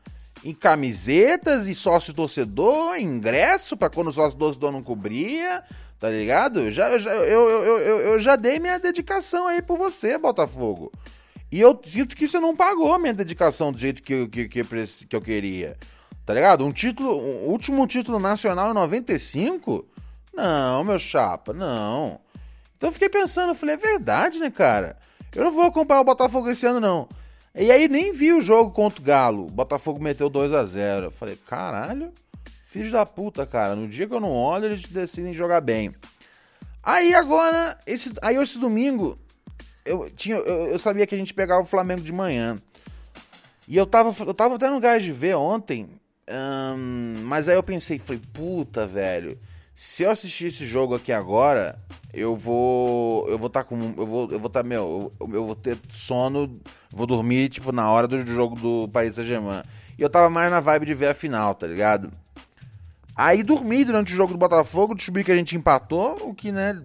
Em 0.44 0.54
camisetas 0.54 1.68
e 1.68 1.74
sócio 1.74 2.14
torcedor, 2.14 2.98
ingresso 3.00 3.78
para 3.78 3.90
quando 3.90 4.10
o 4.10 4.14
sócio 4.14 4.38
torcedor 4.38 4.72
não 4.74 4.84
cobria, 4.84 5.64
tá 5.98 6.10
ligado? 6.10 6.70
Já, 6.72 6.98
já, 6.98 7.14
eu, 7.14 7.50
eu, 7.50 7.80
eu, 7.80 7.98
eu 8.00 8.20
já 8.20 8.36
dei 8.36 8.60
minha 8.60 8.78
dedicação 8.78 9.48
aí 9.48 9.62
por 9.62 9.78
você, 9.78 10.18
Botafogo. 10.18 10.92
E 11.50 11.60
eu 11.62 11.80
sinto 11.86 12.16
que 12.16 12.28
você 12.28 12.40
não 12.40 12.56
pagou 12.56 12.98
minha 13.00 13.14
dedicação 13.14 13.72
do 13.72 13.78
jeito 13.78 14.02
que, 14.02 14.28
que, 14.28 14.48
que, 14.50 14.64
que 15.08 15.16
eu 15.16 15.22
queria. 15.22 15.78
Tá 16.26 16.34
ligado? 16.34 16.66
Um 16.66 16.72
título, 16.72 17.18
um 17.18 17.50
último 17.50 17.86
título 17.88 18.20
nacional 18.20 18.72
em 18.72 18.76
95? 18.76 19.86
Não, 20.34 20.84
meu 20.84 21.00
chapa, 21.00 21.52
não. 21.54 22.20
Então 22.78 22.90
eu 22.90 22.94
fiquei 22.94 23.10
pensando, 23.10 23.50
eu 23.50 23.56
falei, 23.56 23.76
é 23.76 23.78
verdade, 23.78 24.40
né, 24.40 24.50
cara? 24.50 24.98
Eu 25.36 25.44
não 25.44 25.52
vou 25.52 25.66
acompanhar 25.66 26.02
o 26.02 26.06
Botafogo 26.06 26.50
esse 26.50 26.66
ano, 26.66 26.80
não. 26.80 27.08
E 27.54 27.72
aí 27.72 27.88
nem 27.88 28.12
vi 28.12 28.34
o 28.34 28.42
jogo 28.42 28.72
contra 28.72 29.00
o 29.00 29.04
Galo. 29.04 29.44
O 29.44 29.52
Botafogo 29.52 30.02
meteu 30.02 30.30
2 30.30 30.54
a 30.54 30.66
0 30.66 31.08
Eu 31.08 31.12
falei, 31.12 31.36
caralho, 31.36 32.12
filhos 32.68 32.92
da 32.92 33.06
puta, 33.06 33.46
cara. 33.46 33.76
No 33.76 33.88
dia 33.88 34.08
que 34.08 34.14
eu 34.14 34.20
não 34.20 34.32
olho, 34.32 34.66
eles 34.66 34.84
decidem 34.84 35.34
jogar 35.34 35.62
bem. 35.62 35.92
Aí 36.84 37.14
agora, 37.14 37.78
esse, 37.86 38.12
aí 38.22 38.38
esse 38.38 38.58
domingo, 38.58 39.18
eu, 39.86 40.10
tinha, 40.10 40.38
eu, 40.38 40.68
eu 40.68 40.80
sabia 40.80 41.06
que 41.06 41.14
a 41.14 41.18
gente 41.18 41.34
pegava 41.34 41.62
o 41.62 41.66
Flamengo 41.66 42.02
de 42.02 42.14
manhã. 42.14 42.58
E 43.68 43.78
eu 43.78 43.86
tava, 43.86 44.16
eu 44.26 44.34
tava 44.34 44.56
até 44.56 44.70
no 44.70 44.80
gás 44.80 45.04
de 45.04 45.12
ver 45.12 45.36
ontem 45.36 45.90
Mas 47.26 47.48
aí 47.48 47.56
eu 47.56 47.64
pensei, 47.64 48.00
falei, 48.00 48.22
puta, 48.34 48.88
velho. 48.88 49.38
Se 49.74 50.04
eu 50.04 50.12
assistir 50.12 50.48
esse 50.48 50.66
jogo 50.66 50.96
aqui 50.96 51.12
agora, 51.12 51.80
eu 52.14 52.36
vou. 52.36 53.28
Eu 53.30 53.38
vou 53.38 53.48
estar 53.48 53.64
tá 53.64 53.70
com. 53.70 53.94
Eu 53.98 54.06
vou. 54.06 54.30
Eu 54.32 54.40
vou 54.40 54.50
tá, 54.50 54.62
meu. 54.62 55.12
Eu, 55.20 55.34
eu, 55.34 55.46
vou 55.46 55.56
ter 55.56 55.78
sono. 55.90 56.60
Vou 56.92 57.08
dormir, 57.08 57.50
tipo, 57.50 57.72
na 57.72 57.90
hora 57.90 58.08
do, 58.08 58.26
jogo 58.28 58.56
do 58.56 58.90
Paris 58.90 59.16
Saint-Germain. 59.16 59.64
E 59.98 60.02
eu 60.02 60.10
tava 60.10 60.30
mais 60.30 60.52
na 60.52 60.60
vibe 60.60 60.86
de 60.86 60.94
ver 60.94 61.08
a 61.08 61.14
final, 61.14 61.56
tá 61.56 61.66
ligado? 61.66 62.12
Aí 63.16 63.44
dormi 63.44 63.84
durante 63.84 64.14
o 64.14 64.16
jogo 64.16 64.34
do 64.34 64.40
Botafogo, 64.40 64.96
descobri 64.96 65.24
que 65.24 65.32
a 65.32 65.36
gente 65.36 65.56
empatou, 65.56 66.16
o 66.22 66.34
que, 66.34 66.52
né, 66.52 66.82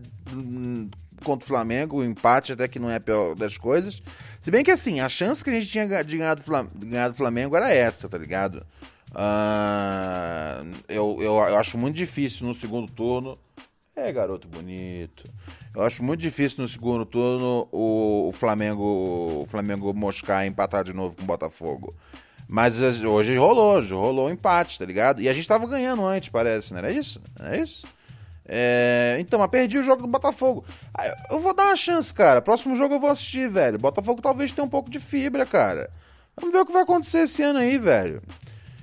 contra 1.25 1.45
o 1.45 1.47
Flamengo, 1.49 1.99
o 1.99 2.05
empate 2.05 2.53
até 2.53 2.69
que 2.69 2.79
não 2.79 2.91
é 2.91 2.97
a 2.97 3.01
pior 3.01 3.35
das 3.35 3.57
coisas. 3.57 4.03
Se 4.41 4.51
bem 4.51 4.65
que 4.65 4.71
assim, 4.71 5.01
a 5.01 5.09
chance 5.09 5.43
que 5.43 5.51
a 5.51 5.53
gente 5.53 5.69
tinha 5.69 6.05
de 6.05 6.19
ganhar 6.19 6.35
do, 6.35 6.43
Flam 6.43 6.69
ganhar 6.77 7.09
do 7.09 7.15
Flamengo 7.15 7.57
era 7.57 7.73
essa, 7.73 8.09
tá 8.09 8.19
ligado? 8.19 8.65
Uh, 9.13 10.67
eu, 10.89 11.19
eu, 11.21 11.35
eu 11.35 11.57
acho 11.57 11.79
muito 11.79 11.97
difícil 11.97 12.47
no 12.47 12.55
segundo 12.55 12.91
turno. 12.91 13.39
É, 13.95 14.13
garoto 14.13 14.47
bonito. 14.47 15.25
Eu 15.75 15.83
acho 15.83 16.03
muito 16.03 16.21
difícil 16.21 16.61
no 16.61 16.69
segundo 16.69 17.07
turno 17.07 17.67
o, 17.73 18.29
o 18.29 18.33
Flamengo 18.33 19.43
o 19.43 19.47
Flamengo 19.49 19.93
moscar 19.95 20.45
e 20.45 20.49
empatar 20.49 20.85
de 20.85 20.93
novo 20.93 21.17
com 21.17 21.23
o 21.23 21.27
Botafogo. 21.27 21.95
Mas 22.49 22.79
hoje 22.79 23.37
rolou, 23.37 23.77
hoje 23.77 23.93
rolou 23.95 24.29
um 24.29 24.31
empate, 24.31 24.79
tá 24.79 24.85
ligado? 24.85 25.21
E 25.21 25.29
a 25.29 25.33
gente 25.33 25.49
tava 25.49 25.67
ganhando 25.67 26.05
antes, 26.05 26.29
parece, 26.29 26.73
não 26.73 26.79
era 26.79 26.93
isso? 26.93 27.21
Não 27.39 27.47
era 27.47 27.57
isso? 27.57 27.87
É, 28.49 29.17
então, 29.19 29.41
mas 29.41 29.51
perdi 29.51 29.79
o 29.79 29.83
jogo 29.83 30.03
do 30.03 30.09
Botafogo. 30.09 30.65
Eu 31.31 31.41
vou 31.41 31.53
dar 31.53 31.65
uma 31.65 31.77
chance, 31.77 32.15
cara. 32.15 32.41
Próximo 32.41 32.77
jogo 32.77 32.95
eu 32.95 33.01
vou 33.01 33.11
assistir, 33.11 33.49
velho. 33.49 33.79
Botafogo 33.79 34.23
talvez 34.23 34.53
tenha 34.53 34.65
um 34.65 34.71
pouco 34.71 34.89
de 34.89 35.01
fibra, 35.01 35.45
cara. 35.45 35.91
Vamos 36.37 36.55
ver 36.55 36.61
o 36.61 36.67
que 36.67 36.73
vai 36.73 36.83
acontecer 36.83 37.21
esse 37.21 37.43
ano 37.43 37.59
aí, 37.59 37.79
velho. 37.79 38.23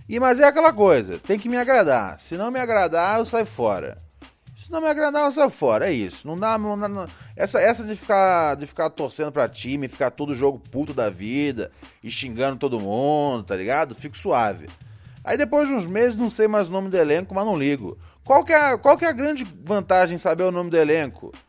E 0.07 0.19
mas 0.19 0.39
é 0.39 0.45
aquela 0.45 0.73
coisa, 0.73 1.19
tem 1.19 1.39
que 1.39 1.49
me 1.49 1.57
agradar. 1.57 2.19
Se 2.19 2.35
não 2.35 2.51
me 2.51 2.59
agradar, 2.59 3.19
eu 3.19 3.25
saio 3.25 3.45
fora. 3.45 3.97
Se 4.55 4.71
não 4.71 4.79
me 4.79 4.87
agradar, 4.87 5.25
eu 5.25 5.31
saio 5.31 5.49
fora. 5.49 5.87
É 5.89 5.91
isso. 5.91 6.25
Não 6.25 6.37
dá, 6.37 6.57
não 6.57 6.75
não. 6.75 7.05
essa 7.35 7.59
essa 7.59 7.83
de 7.83 7.95
ficar 7.95 8.55
de 8.55 8.65
ficar 8.65 8.89
torcendo 8.89 9.31
para 9.31 9.49
time, 9.49 9.89
ficar 9.89 10.11
todo 10.11 10.33
jogo 10.33 10.59
puto 10.59 10.93
da 10.93 11.09
vida 11.09 11.69
e 12.01 12.09
xingando 12.09 12.57
todo 12.57 12.79
mundo, 12.79 13.43
tá 13.43 13.55
ligado? 13.55 13.93
Fico 13.93 14.17
suave. 14.17 14.67
Aí 15.23 15.37
depois 15.37 15.67
de 15.67 15.73
uns 15.73 15.87
meses 15.87 16.17
não 16.17 16.29
sei 16.29 16.47
mais 16.47 16.69
o 16.69 16.71
nome 16.71 16.89
do 16.89 16.97
elenco, 16.97 17.33
mas 17.33 17.45
não 17.45 17.57
ligo. 17.57 17.97
Qual 18.23 18.43
que 18.43 18.53
é, 18.53 18.77
qual 18.77 18.97
que 18.97 19.05
é 19.05 19.09
a 19.09 19.13
grande 19.13 19.45
vantagem 19.63 20.15
em 20.15 20.19
saber 20.19 20.43
o 20.43 20.51
nome 20.51 20.69
do 20.69 20.77
elenco? 20.77 21.31
Pra 21.31 21.41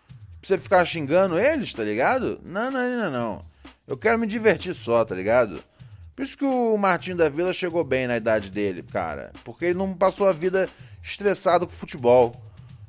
você 0.42 0.58
ficar 0.58 0.84
xingando 0.84 1.38
eles, 1.38 1.72
tá 1.72 1.84
ligado? 1.84 2.40
Não, 2.44 2.70
não, 2.70 2.96
não, 2.96 3.10
não. 3.10 3.40
Eu 3.86 3.96
quero 3.96 4.18
me 4.18 4.26
divertir 4.26 4.74
só, 4.74 5.04
tá 5.04 5.14
ligado? 5.14 5.62
Por 6.14 6.22
isso 6.22 6.38
que 6.38 6.44
o 6.44 6.77
Martinho 6.77 7.16
da 7.16 7.29
Vila 7.29 7.53
chegou 7.53 7.83
bem 7.83 8.07
na 8.07 8.16
idade 8.16 8.50
dele, 8.50 8.83
cara. 8.83 9.33
Porque 9.42 9.64
ele 9.64 9.79
não 9.79 9.94
passou 9.94 10.29
a 10.29 10.33
vida 10.33 10.68
estressado 11.03 11.66
com 11.66 11.72
futebol. 11.72 12.33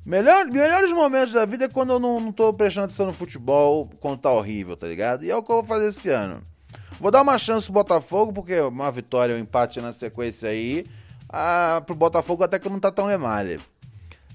Melhor, 0.05 0.45
melhores 0.45 0.91
momentos 0.91 1.33
da 1.33 1.45
vida 1.45 1.65
é 1.65 1.69
quando 1.69 1.93
eu 1.93 1.99
não, 1.99 2.19
não 2.19 2.31
tô 2.31 2.53
prestando 2.53 2.85
atenção 2.85 3.07
no 3.07 3.13
futebol, 3.13 3.89
quando 3.99 4.19
tá 4.19 4.31
horrível, 4.31 4.77
tá 4.77 4.85
ligado? 4.85 5.25
E 5.25 5.31
é 5.31 5.35
o 5.35 5.41
que 5.41 5.51
eu 5.51 5.55
vou 5.55 5.65
fazer 5.65 5.87
esse 5.87 6.09
ano. 6.09 6.43
Vou 6.99 7.09
dar 7.09 7.23
uma 7.23 7.37
chance 7.39 7.65
pro 7.65 7.73
Botafogo, 7.73 8.31
porque 8.31 8.59
uma 8.59 8.91
vitória, 8.91 9.35
um 9.35 9.39
empate 9.39 9.81
na 9.81 9.91
sequência 9.91 10.49
aí. 10.49 10.85
Ah, 11.27 11.81
pro 11.83 11.95
Botafogo 11.95 12.43
até 12.43 12.59
que 12.59 12.69
não 12.69 12.79
tá 12.79 12.91
tão 12.91 13.07
lemalha. 13.07 13.59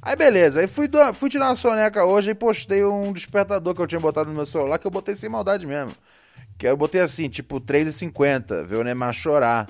Aí 0.03 0.17
beleza, 0.17 0.61
aí 0.61 0.67
fui, 0.67 0.89
fui 1.15 1.29
tirar 1.31 1.51
uma 1.51 1.57
soneca 1.57 2.05
hoje 2.05 2.31
e 2.31 2.35
postei 2.35 2.85
um 2.85 3.13
despertador 3.13 3.75
que 3.75 3.81
eu 3.81 3.87
tinha 3.87 4.01
botado 4.01 4.31
no 4.31 4.35
meu 4.35 4.47
celular, 4.47 4.79
que 4.79 4.87
eu 4.87 4.91
botei 4.91 5.15
sem 5.15 5.29
maldade 5.29 5.67
mesmo. 5.67 5.95
Que 6.61 6.67
eu 6.67 6.77
botei 6.77 7.01
assim, 7.01 7.27
tipo 7.31 7.59
3,50, 7.59 8.67
ver 8.67 8.77
o 8.77 8.85
Neymar 8.85 9.15
chorar. 9.15 9.67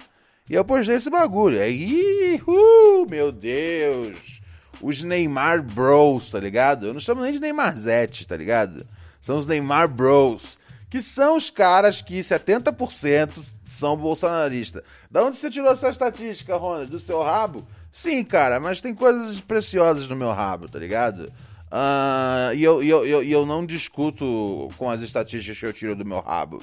E 0.51 0.55
eu 0.55 0.65
postei 0.65 0.97
esse 0.97 1.09
bagulho. 1.09 1.63
Aí, 1.63 2.43
uh, 2.45 3.09
meu 3.09 3.31
Deus. 3.31 4.43
Os 4.83 5.05
Neymar 5.05 5.63
Bros, 5.63 6.31
tá 6.33 6.41
ligado? 6.41 6.89
Eu 6.89 6.93
não 6.93 6.99
chamo 6.99 7.23
nem 7.23 7.31
de 7.31 7.39
Neymar 7.39 7.79
Zete, 7.79 8.27
tá 8.27 8.37
ligado? 8.37 8.85
São 9.21 9.37
os 9.37 9.47
Neymar 9.47 9.87
Bros. 9.87 10.59
Que 10.91 11.01
são 11.01 11.37
os 11.37 11.49
caras 11.49 12.03
que 12.03 12.19
70% 12.19 13.41
são 13.65 13.97
bolsonaristas. 13.97 14.83
Da 15.09 15.23
onde 15.23 15.37
você 15.37 15.49
tirou 15.49 15.71
essa 15.71 15.91
estatística, 15.91 16.57
Ronald? 16.57 16.91
Do 16.91 16.99
seu 16.99 17.23
rabo? 17.23 17.65
Sim, 17.93 18.25
cara, 18.25 18.59
mas 18.59 18.81
tem 18.81 18.97
coisas 18.97 19.41
preciosas 19.41 20.09
no 20.09 20.17
meu 20.17 20.33
rabo, 20.33 20.69
tá 20.69 20.81
ligado? 20.81 21.33
Uh, 21.71 22.53
e, 22.53 22.65
eu, 22.65 22.83
eu, 22.83 23.07
eu, 23.07 23.23
eu 23.23 23.47
não 23.47 23.65
discuto 23.65 24.69
com 24.77 24.91
as 24.91 25.03
estatísticas 25.03 25.57
que 25.57 25.67
eu 25.67 25.73
tiro 25.73 25.95
do 25.95 26.05
meu 26.05 26.19
rabo. 26.19 26.61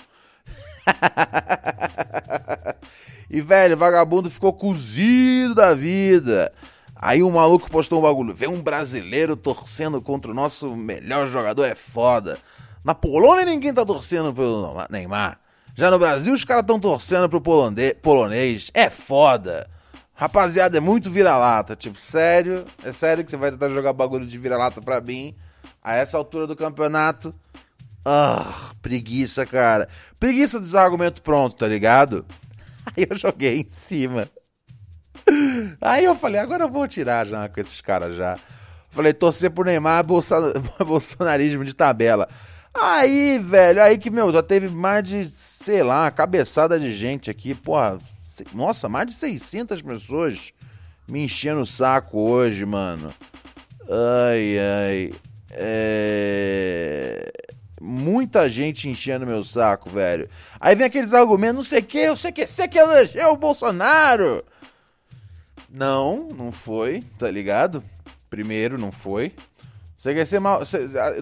e, 3.29 3.41
velho, 3.41 3.77
vagabundo 3.77 4.29
ficou 4.29 4.53
cozido 4.53 5.55
da 5.55 5.73
vida. 5.73 6.51
Aí 6.95 7.21
um 7.21 7.31
maluco 7.31 7.69
postou 7.69 7.99
um 7.99 8.01
bagulho. 8.01 8.33
Vê 8.33 8.47
um 8.47 8.61
brasileiro 8.61 9.35
torcendo 9.35 10.01
contra 10.01 10.31
o 10.31 10.33
nosso 10.33 10.75
melhor 10.75 11.27
jogador, 11.27 11.65
é 11.65 11.75
foda. 11.75 12.37
Na 12.83 12.95
Polônia 12.95 13.45
ninguém 13.45 13.73
tá 13.73 13.85
torcendo 13.85 14.33
pelo 14.33 14.73
Neymar. 14.89 15.39
Já 15.75 15.91
no 15.91 15.99
Brasil 15.99 16.33
os 16.33 16.43
caras 16.43 16.63
estão 16.63 16.79
torcendo 16.79 17.29
pro 17.29 17.41
polonês. 18.01 18.71
É 18.73 18.89
foda. 18.89 19.69
Rapaziada, 20.15 20.77
é 20.77 20.79
muito 20.79 21.11
vira-lata. 21.11 21.75
Tipo, 21.75 21.99
sério? 21.99 22.65
É 22.83 22.91
sério 22.91 23.23
que 23.23 23.29
você 23.29 23.37
vai 23.37 23.51
tentar 23.51 23.69
jogar 23.69 23.93
bagulho 23.93 24.25
de 24.25 24.37
vira-lata 24.39 24.81
pra 24.81 24.99
mim? 24.99 25.35
A 25.83 25.95
essa 25.95 26.17
altura 26.17 26.47
do 26.47 26.55
campeonato? 26.55 27.31
Ah, 28.09 28.71
preguiça, 28.81 29.45
cara. 29.45 29.89
Preguiça 30.17 30.61
dos 30.61 30.73
argumentos 30.73 31.19
pronto, 31.19 31.57
tá 31.57 31.67
ligado? 31.67 32.25
Aí 32.95 33.05
eu 33.09 33.17
joguei 33.17 33.59
em 33.59 33.69
cima. 33.69 34.29
Aí 35.81 36.05
eu 36.05 36.15
falei, 36.15 36.39
agora 36.39 36.63
eu 36.63 36.69
vou 36.69 36.87
tirar 36.87 37.27
já 37.27 37.49
com 37.49 37.59
esses 37.59 37.81
caras 37.81 38.15
já. 38.15 38.37
Falei, 38.91 39.11
torcer 39.11 39.51
por 39.51 39.65
Neymar, 39.65 40.05
bolsonarismo 40.79 41.65
de 41.65 41.73
tabela. 41.73 42.29
Aí, 42.73 43.39
velho, 43.39 43.83
aí 43.83 43.97
que, 43.97 44.09
meu, 44.09 44.31
já 44.31 44.41
teve 44.41 44.69
mais 44.69 45.03
de, 45.03 45.25
sei 45.25 45.83
lá, 45.83 46.09
cabeçada 46.09 46.79
de 46.79 46.93
gente 46.93 47.29
aqui, 47.29 47.53
porra, 47.53 47.97
nossa, 48.53 48.87
mais 48.87 49.07
de 49.07 49.13
600 49.15 49.81
pessoas 49.81 50.53
me 51.09 51.25
enchendo 51.25 51.59
o 51.59 51.65
saco 51.65 52.17
hoje, 52.17 52.65
mano. 52.65 53.13
Ai, 53.89 54.57
ai. 54.59 55.13
É... 55.51 57.31
Muita 57.79 58.49
gente 58.49 58.89
enchendo 58.89 59.25
meu 59.25 59.45
saco, 59.45 59.89
velho. 59.89 60.29
Aí 60.59 60.75
vem 60.75 60.87
aqueles 60.87 61.13
argumentos, 61.13 61.55
não 61.55 61.63
sei 61.63 61.79
o 61.79 61.83
que, 61.83 61.99
eu 61.99 62.17
sei 62.17 62.31
que 62.31 62.47
você 62.47 62.67
que 62.67 62.79
elegeu 62.79 63.29
o 63.29 63.37
Bolsonaro. 63.37 64.43
Não, 65.69 66.27
não 66.35 66.51
foi, 66.51 67.03
tá 67.19 67.29
ligado? 67.29 67.83
Primeiro, 68.29 68.77
não 68.77 68.91
foi. 68.91 69.33
CQC 70.01 70.39
mal. 70.39 70.61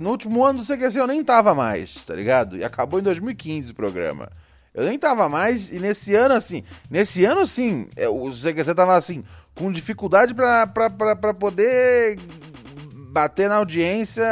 No 0.01 0.11
último 0.11 0.43
ano 0.43 0.59
do 0.59 0.65
CQC 0.65 0.99
eu 0.99 1.07
nem 1.07 1.23
tava 1.23 1.55
mais, 1.55 2.03
tá 2.05 2.13
ligado? 2.13 2.57
E 2.57 2.63
acabou 2.63 2.99
em 2.99 3.03
2015 3.03 3.71
o 3.71 3.75
programa. 3.75 4.29
Eu 4.73 4.85
nem 4.85 4.99
tava 4.99 5.29
mais, 5.29 5.71
e 5.71 5.79
nesse 5.79 6.13
ano, 6.15 6.33
assim, 6.35 6.63
nesse 6.89 7.23
ano, 7.23 7.47
sim, 7.47 7.87
é, 7.95 8.09
o 8.09 8.29
CQC 8.29 8.75
tava 8.75 8.97
assim, 8.97 9.23
com 9.55 9.71
dificuldade 9.71 10.33
pra 10.35 11.33
poder 11.39 12.19
bater 13.15 13.47
na 13.47 13.56
audiência, 13.56 14.25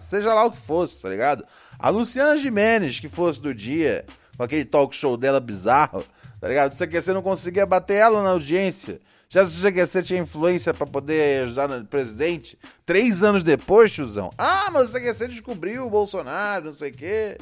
seja 0.00 0.32
lá 0.32 0.46
o 0.46 0.50
que 0.50 0.56
fosse, 0.56 1.02
tá 1.02 1.08
ligado? 1.10 1.44
A 1.78 1.90
Luciana 1.90 2.38
Jimenez, 2.38 2.98
que 2.98 3.10
fosse 3.10 3.42
do 3.42 3.54
dia, 3.54 4.06
com 4.38 4.42
aquele 4.42 4.64
talk 4.64 4.96
show 4.96 5.18
dela 5.18 5.38
bizarro, 5.38 6.02
tá 6.40 6.48
ligado? 6.48 6.72
O 6.72 6.76
CQC 6.78 7.12
não 7.12 7.20
conseguia 7.20 7.66
bater 7.66 7.96
ela 7.96 8.22
na 8.22 8.30
audiência. 8.30 9.02
Já 9.28 9.46
se 9.46 9.58
o 9.58 9.70
CQC 9.70 10.02
tinha 10.02 10.20
influência 10.20 10.72
para 10.72 10.86
poder 10.86 11.42
ajudar 11.42 11.68
no 11.68 11.84
presidente, 11.84 12.58
três 12.86 13.22
anos 13.22 13.44
depois, 13.44 13.92
tiozão. 13.92 14.30
Ah, 14.38 14.70
mas 14.72 14.88
o 14.88 14.92
CQC 14.98 15.28
descobriu 15.28 15.86
o 15.86 15.90
Bolsonaro, 15.90 16.64
não 16.64 16.72
sei 16.72 16.92
o 16.92 16.94
quê. 16.94 17.36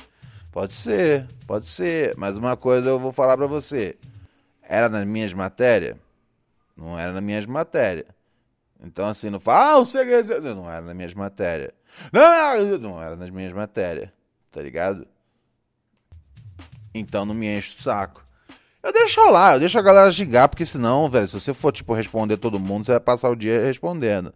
Pode 0.51 0.73
ser, 0.73 1.25
pode 1.47 1.67
ser. 1.67 2.17
Mas 2.17 2.37
uma 2.37 2.57
coisa 2.57 2.89
eu 2.89 2.99
vou 2.99 3.13
falar 3.13 3.37
para 3.37 3.47
você. 3.47 3.97
Era 4.61 4.89
nas 4.89 5.07
minhas 5.07 5.33
matérias? 5.33 5.97
Não 6.77 6.99
era 6.99 7.13
nas 7.13 7.23
minhas 7.23 7.47
matérias. 7.47 8.07
Então, 8.83 9.07
assim, 9.07 9.31
não 9.31 9.41
fala, 9.41 9.73
ah, 9.73 9.79
o 9.79 9.87
segredo. 9.87 10.55
Não 10.55 10.71
era 10.71 10.83
nas 10.83 10.95
minhas 10.95 11.15
matérias. 11.15 11.73
Não, 12.13 12.79
não 12.79 13.03
era 13.03 13.17
nas 13.17 13.31
minhas 13.31 13.53
matérias. 13.53 14.11
Tá 14.51 14.61
ligado? 14.61 15.07
Então 16.95 17.25
não 17.25 17.35
me 17.35 17.47
enche 17.47 17.77
o 17.77 17.83
saco. 17.83 18.23
Eu 18.83 18.93
deixo 18.93 19.21
lá, 19.31 19.55
eu 19.55 19.61
deixo 19.61 19.79
a 19.79 19.83
galera 19.83 20.13
xingar, 20.13 20.47
porque 20.47 20.67
senão, 20.67 21.09
velho, 21.09 21.27
se 21.27 21.41
você 21.41 21.55
for, 21.55 21.73
tipo, 21.73 21.95
responder 21.95 22.37
todo 22.37 22.61
mundo, 22.61 22.85
você 22.85 22.93
vai 22.93 23.01
passar 23.01 23.31
o 23.31 23.35
dia 23.35 23.65
respondendo. 23.65 24.33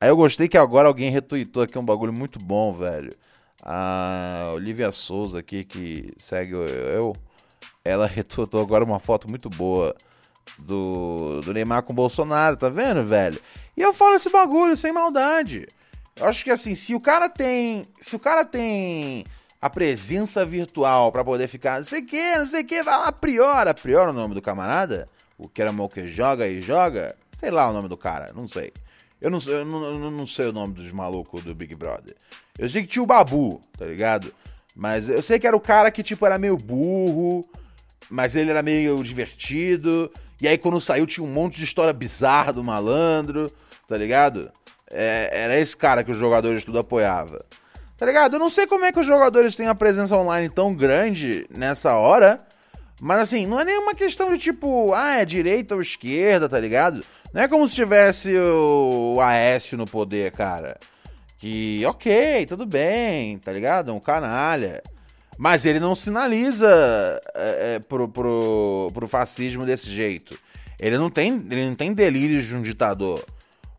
Aí 0.00 0.08
eu 0.08 0.16
gostei 0.16 0.48
que 0.48 0.56
agora 0.56 0.88
alguém 0.88 1.10
retweetou 1.10 1.62
aqui 1.62 1.78
um 1.78 1.84
bagulho 1.84 2.12
muito 2.12 2.38
bom, 2.40 2.72
velho. 2.72 3.14
A 3.62 4.50
Olivia 4.54 4.90
Souza 4.90 5.38
aqui, 5.38 5.62
que 5.62 6.12
segue 6.16 6.54
eu, 6.54 7.14
ela 7.84 8.06
retweetou 8.08 8.62
agora 8.62 8.82
uma 8.82 8.98
foto 8.98 9.28
muito 9.28 9.48
boa 9.50 9.94
do, 10.58 11.40
do 11.42 11.52
Neymar 11.52 11.82
com 11.82 11.92
o 11.92 11.96
Bolsonaro, 11.96 12.56
tá 12.56 12.68
vendo, 12.68 13.04
velho? 13.04 13.40
E 13.76 13.82
eu 13.82 13.92
falo 13.92 14.16
esse 14.16 14.30
bagulho 14.30 14.76
sem 14.76 14.92
maldade. 14.92 15.66
Eu 16.16 16.26
acho 16.26 16.44
que 16.44 16.50
assim, 16.50 16.74
se 16.74 16.94
o 16.94 17.00
cara 17.00 17.28
tem. 17.28 17.84
Se 18.00 18.14
o 18.14 18.18
cara 18.18 18.44
tem 18.44 19.24
a 19.60 19.70
presença 19.70 20.44
virtual 20.44 21.12
para 21.12 21.24
poder 21.24 21.46
ficar, 21.48 21.78
não 21.78 21.84
sei 21.84 22.00
o 22.00 22.06
que, 22.06 22.36
não 22.36 22.46
sei 22.46 22.62
o 22.62 22.66
que, 22.66 22.82
vai 22.82 22.98
lá, 22.98 23.12
Priora. 23.12 23.72
Priora 23.72 24.10
o 24.10 24.12
nome 24.12 24.34
do 24.34 24.42
camarada? 24.42 25.08
O 25.38 25.48
que 25.48 25.62
era 25.62 25.72
que 25.88 26.08
joga 26.08 26.48
e 26.48 26.60
joga? 26.60 27.16
Sei 27.38 27.50
lá 27.50 27.70
o 27.70 27.72
nome 27.72 27.88
do 27.88 27.96
cara, 27.96 28.32
não 28.34 28.48
sei. 28.48 28.72
Eu 29.20 29.30
não, 29.30 29.38
eu 29.46 29.64
não, 29.64 29.84
eu 29.84 30.10
não 30.10 30.26
sei 30.26 30.46
o 30.46 30.52
nome 30.52 30.74
dos 30.74 30.90
malucos 30.90 31.44
do 31.44 31.54
Big 31.54 31.76
Brother. 31.76 32.16
Eu 32.58 32.68
sei 32.68 32.82
que 32.82 32.88
tinha 32.88 33.02
o 33.02 33.06
Babu, 33.06 33.62
tá 33.78 33.86
ligado? 33.86 34.34
Mas 34.74 35.08
eu 35.08 35.22
sei 35.22 35.38
que 35.38 35.46
era 35.46 35.56
o 35.56 35.60
cara 35.60 35.92
que, 35.92 36.02
tipo, 36.02 36.26
era 36.26 36.38
meio 36.38 36.56
burro, 36.56 37.48
mas 38.10 38.34
ele 38.34 38.50
era 38.50 38.62
meio 38.62 39.00
divertido. 39.02 40.10
E 40.40 40.48
aí, 40.48 40.58
quando 40.58 40.80
saiu, 40.80 41.06
tinha 41.06 41.24
um 41.24 41.32
monte 41.32 41.58
de 41.58 41.64
história 41.64 41.92
bizarra 41.92 42.52
do 42.52 42.64
malandro, 42.64 43.52
tá 43.86 43.96
ligado? 43.96 44.50
É, 44.90 45.30
era 45.32 45.58
esse 45.58 45.76
cara 45.76 46.04
que 46.04 46.12
os 46.12 46.18
jogadores 46.18 46.64
tudo 46.64 46.78
apoiava. 46.78 47.44
Tá 47.96 48.06
ligado? 48.06 48.34
Eu 48.34 48.40
não 48.40 48.50
sei 48.50 48.66
como 48.66 48.84
é 48.84 48.92
que 48.92 48.98
os 48.98 49.06
jogadores 49.06 49.54
têm 49.54 49.68
a 49.68 49.74
presença 49.74 50.16
online 50.16 50.48
tão 50.48 50.74
grande 50.74 51.46
nessa 51.50 51.94
hora. 51.94 52.40
Mas 53.00 53.20
assim, 53.20 53.46
não 53.46 53.60
é 53.60 53.64
nenhuma 53.64 53.94
questão 53.94 54.32
de 54.32 54.38
tipo, 54.38 54.92
ah, 54.92 55.16
é 55.16 55.24
direita 55.24 55.74
ou 55.74 55.80
esquerda, 55.80 56.48
tá 56.48 56.58
ligado? 56.58 57.04
Não 57.32 57.42
é 57.42 57.48
como 57.48 57.66
se 57.66 57.74
tivesse 57.74 58.32
o 58.36 59.18
Aécio 59.20 59.78
no 59.78 59.86
poder, 59.86 60.30
cara. 60.32 60.78
Que, 61.38 61.82
ok, 61.86 62.46
tudo 62.46 62.66
bem, 62.66 63.38
tá 63.38 63.52
ligado? 63.52 63.92
Um 63.92 63.98
canalha. 63.98 64.82
Mas 65.38 65.64
ele 65.64 65.80
não 65.80 65.94
sinaliza 65.94 67.20
é, 67.34 67.74
é, 67.74 67.78
pro, 67.78 68.08
pro, 68.08 68.90
pro 68.92 69.08
fascismo 69.08 69.64
desse 69.64 69.90
jeito. 69.90 70.38
Ele 70.78 70.98
não 70.98 71.10
tem, 71.10 71.44
ele 71.50 71.66
não 71.68 71.74
tem 71.74 71.92
delírios 71.92 72.44
de 72.44 72.54
um 72.54 72.62
ditador. 72.62 73.24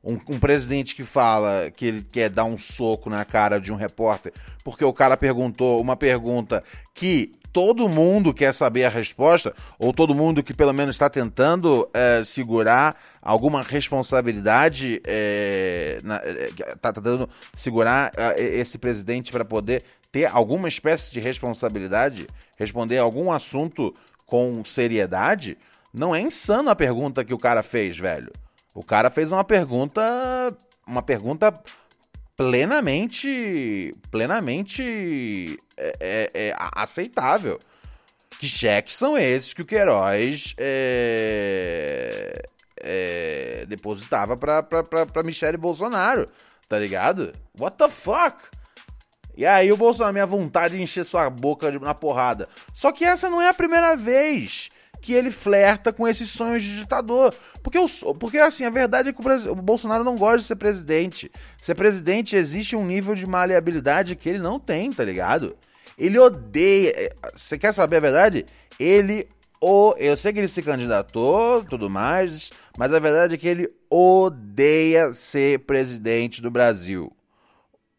Um, 0.03 0.19
um, 0.27 0.37
presidente 0.37 0.95
que 0.95 1.03
fala 1.03 1.71
que 1.71 1.85
ele 1.85 2.05
quer 2.11 2.29
dar 2.29 2.43
um 2.43 2.57
soco 2.57 3.09
na 3.09 3.23
cara 3.23 3.57
de 3.57 3.71
um 3.71 3.77
repórter 3.77 4.33
porque 4.63 4.83
o 4.83 4.93
cara 4.93 5.17
perguntou 5.17 5.81
uma 5.81 5.95
pergunta 5.95 6.63
que 6.93 7.33
todo 7.51 7.87
mundo 7.87 8.33
quer 8.33 8.51
saber 8.51 8.83
a 8.83 8.89
resposta, 8.89 9.53
ou 9.77 9.93
todo 9.93 10.15
mundo 10.15 10.41
que 10.41 10.55
pelo 10.55 10.73
menos 10.73 10.95
está 10.95 11.07
tentando 11.07 11.87
é, 11.93 12.23
segurar 12.25 12.99
alguma 13.21 13.61
responsabilidade, 13.61 14.95
está 14.95 15.09
é, 15.11 16.49
é, 16.59 16.75
tá 16.81 16.91
tentando 16.91 17.29
segurar 17.55 18.11
é, 18.17 18.41
esse 18.41 18.79
presidente 18.79 19.31
para 19.31 19.45
poder 19.45 19.83
ter 20.11 20.25
alguma 20.25 20.67
espécie 20.67 21.11
de 21.11 21.19
responsabilidade, 21.19 22.27
responder 22.57 22.97
algum 22.97 23.31
assunto 23.31 23.93
com 24.25 24.65
seriedade, 24.65 25.55
não 25.93 26.15
é 26.15 26.19
insano 26.19 26.71
a 26.71 26.75
pergunta 26.75 27.23
que 27.23 27.35
o 27.35 27.37
cara 27.37 27.61
fez, 27.61 27.99
velho. 27.99 28.31
O 28.73 28.83
cara 28.83 29.09
fez 29.09 29.31
uma 29.31 29.43
pergunta, 29.43 30.01
uma 30.85 31.01
pergunta 31.01 31.53
plenamente, 32.35 33.95
plenamente 34.09 35.59
é, 35.77 35.95
é, 35.99 36.31
é, 36.33 36.55
aceitável. 36.57 37.59
Que 38.39 38.47
cheques 38.47 38.95
são 38.95 39.17
esses 39.17 39.53
que 39.53 39.61
o 39.61 39.65
Queiroz 39.65 40.55
é, 40.57 42.43
é, 42.81 43.65
depositava 43.67 44.35
pra, 44.35 44.63
pra, 44.63 44.83
pra, 44.83 45.05
pra 45.05 45.23
Michele 45.23 45.55
Bolsonaro, 45.55 46.27
tá 46.67 46.79
ligado? 46.79 47.31
What 47.57 47.77
the 47.77 47.89
fuck? 47.89 48.37
E 49.37 49.45
aí 49.45 49.71
o 49.71 49.77
Bolsonaro, 49.77 50.13
minha 50.13 50.25
vontade 50.25 50.75
de 50.75 50.81
encher 50.81 51.05
sua 51.05 51.29
boca 51.29 51.71
na 51.79 51.93
porrada. 51.93 52.49
Só 52.73 52.91
que 52.91 53.05
essa 53.05 53.29
não 53.29 53.41
é 53.41 53.49
a 53.49 53.53
primeira 53.53 53.95
vez 53.95 54.69
que 55.03 55.13
ele 55.13 55.31
flerta 55.31 55.91
com 55.91 56.07
esses 56.07 56.29
sonhos 56.29 56.63
de 56.63 56.79
ditador. 56.79 57.35
Porque, 57.61 57.77
eu, 57.77 57.87
porque 58.15 58.37
assim, 58.37 58.63
a 58.63 58.69
verdade 58.69 59.09
é 59.09 59.13
que 59.13 59.19
o, 59.21 59.51
o, 59.51 59.55
Bolsonaro 59.55 60.01
não 60.01 60.15
gosta 60.15 60.37
de 60.37 60.45
ser 60.45 60.55
presidente. 60.55 61.29
Ser 61.61 61.75
presidente 61.75 62.37
existe 62.37 62.73
um 62.73 62.85
nível 62.85 63.13
de 63.13 63.27
maleabilidade 63.27 64.15
que 64.15 64.29
ele 64.29 64.39
não 64.39 64.57
tem, 64.57 64.89
tá 64.91 65.03
ligado? 65.03 65.57
Ele 65.99 66.17
odeia. 66.17 66.93
É, 66.95 67.13
você 67.35 67.59
quer 67.59 67.73
saber 67.73 67.97
a 67.97 67.99
verdade? 67.99 68.45
Ele. 68.79 69.27
O, 69.59 69.93
eu 69.97 70.15
sei 70.15 70.31
que 70.31 70.39
ele 70.39 70.47
se 70.47 70.61
candidatou, 70.61 71.63
tudo 71.63 71.89
mais, 71.89 72.49
mas 72.77 72.93
a 72.93 72.99
verdade 72.99 73.35
é 73.35 73.37
que 73.37 73.47
ele 73.47 73.69
odeia 73.89 75.13
ser 75.13 75.59
presidente 75.59 76.41
do 76.41 76.51
Brasil. 76.51 77.11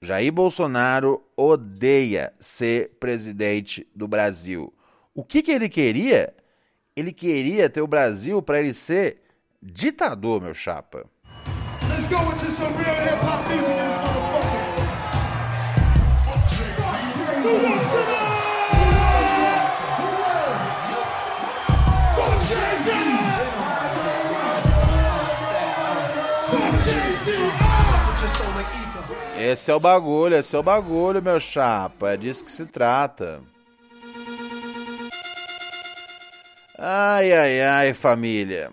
Jair 0.01 0.31
Bolsonaro 0.33 1.23
odeia 1.37 2.33
ser 2.39 2.91
presidente 3.01 3.87
do 3.95 4.07
Brasil. 4.07 4.73
O 5.15 5.25
que, 5.25 5.43
que 5.43 5.53
ele 5.53 5.69
queria? 5.69 6.35
Ele 6.97 7.13
queria 7.13 7.69
ter 7.69 7.83
o 7.83 7.89
Brasil 7.89 8.41
para 8.41 8.61
ele 8.61 8.73
ser 8.73 9.23
ditador, 9.61 10.41
meu 10.41 10.55
chapa. 10.55 11.05
Let's 11.89 12.09
go 12.09 12.21
into 12.31 12.45
some 12.45 12.73
real 12.77 12.95
hip 13.03 13.19
hop 13.25 13.49
music 13.49 13.85
Esse 29.37 29.71
é 29.71 29.75
o 29.75 29.81
bagulho, 29.81 30.37
esse 30.37 30.55
é 30.55 30.59
o 30.59 30.63
bagulho, 30.63 31.21
meu 31.21 31.39
chapa. 31.41 32.13
É 32.13 32.17
disso 32.17 32.45
que 32.45 32.53
se 32.53 32.67
trata. 32.67 33.43
Ai, 36.87 37.33
ai, 37.33 37.63
ai, 37.63 37.95
família. 37.95 38.71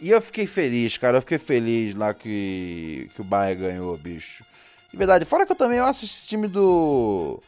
E 0.00 0.10
eu 0.10 0.20
fiquei 0.22 0.46
feliz, 0.46 0.96
cara. 0.96 1.16
Eu 1.18 1.22
fiquei 1.22 1.38
feliz 1.38 1.92
lá 1.92 2.14
que, 2.14 3.10
que 3.12 3.20
o 3.20 3.24
Bahia 3.24 3.56
ganhou, 3.56 3.96
bicho. 3.98 4.44
De 4.92 4.96
verdade, 4.96 5.24
fora 5.24 5.44
que 5.44 5.50
eu 5.50 5.56
também 5.56 5.78
eu 5.78 5.84
acho 5.84 6.04
esse 6.04 6.24
time 6.24 6.46
do. 6.46 7.42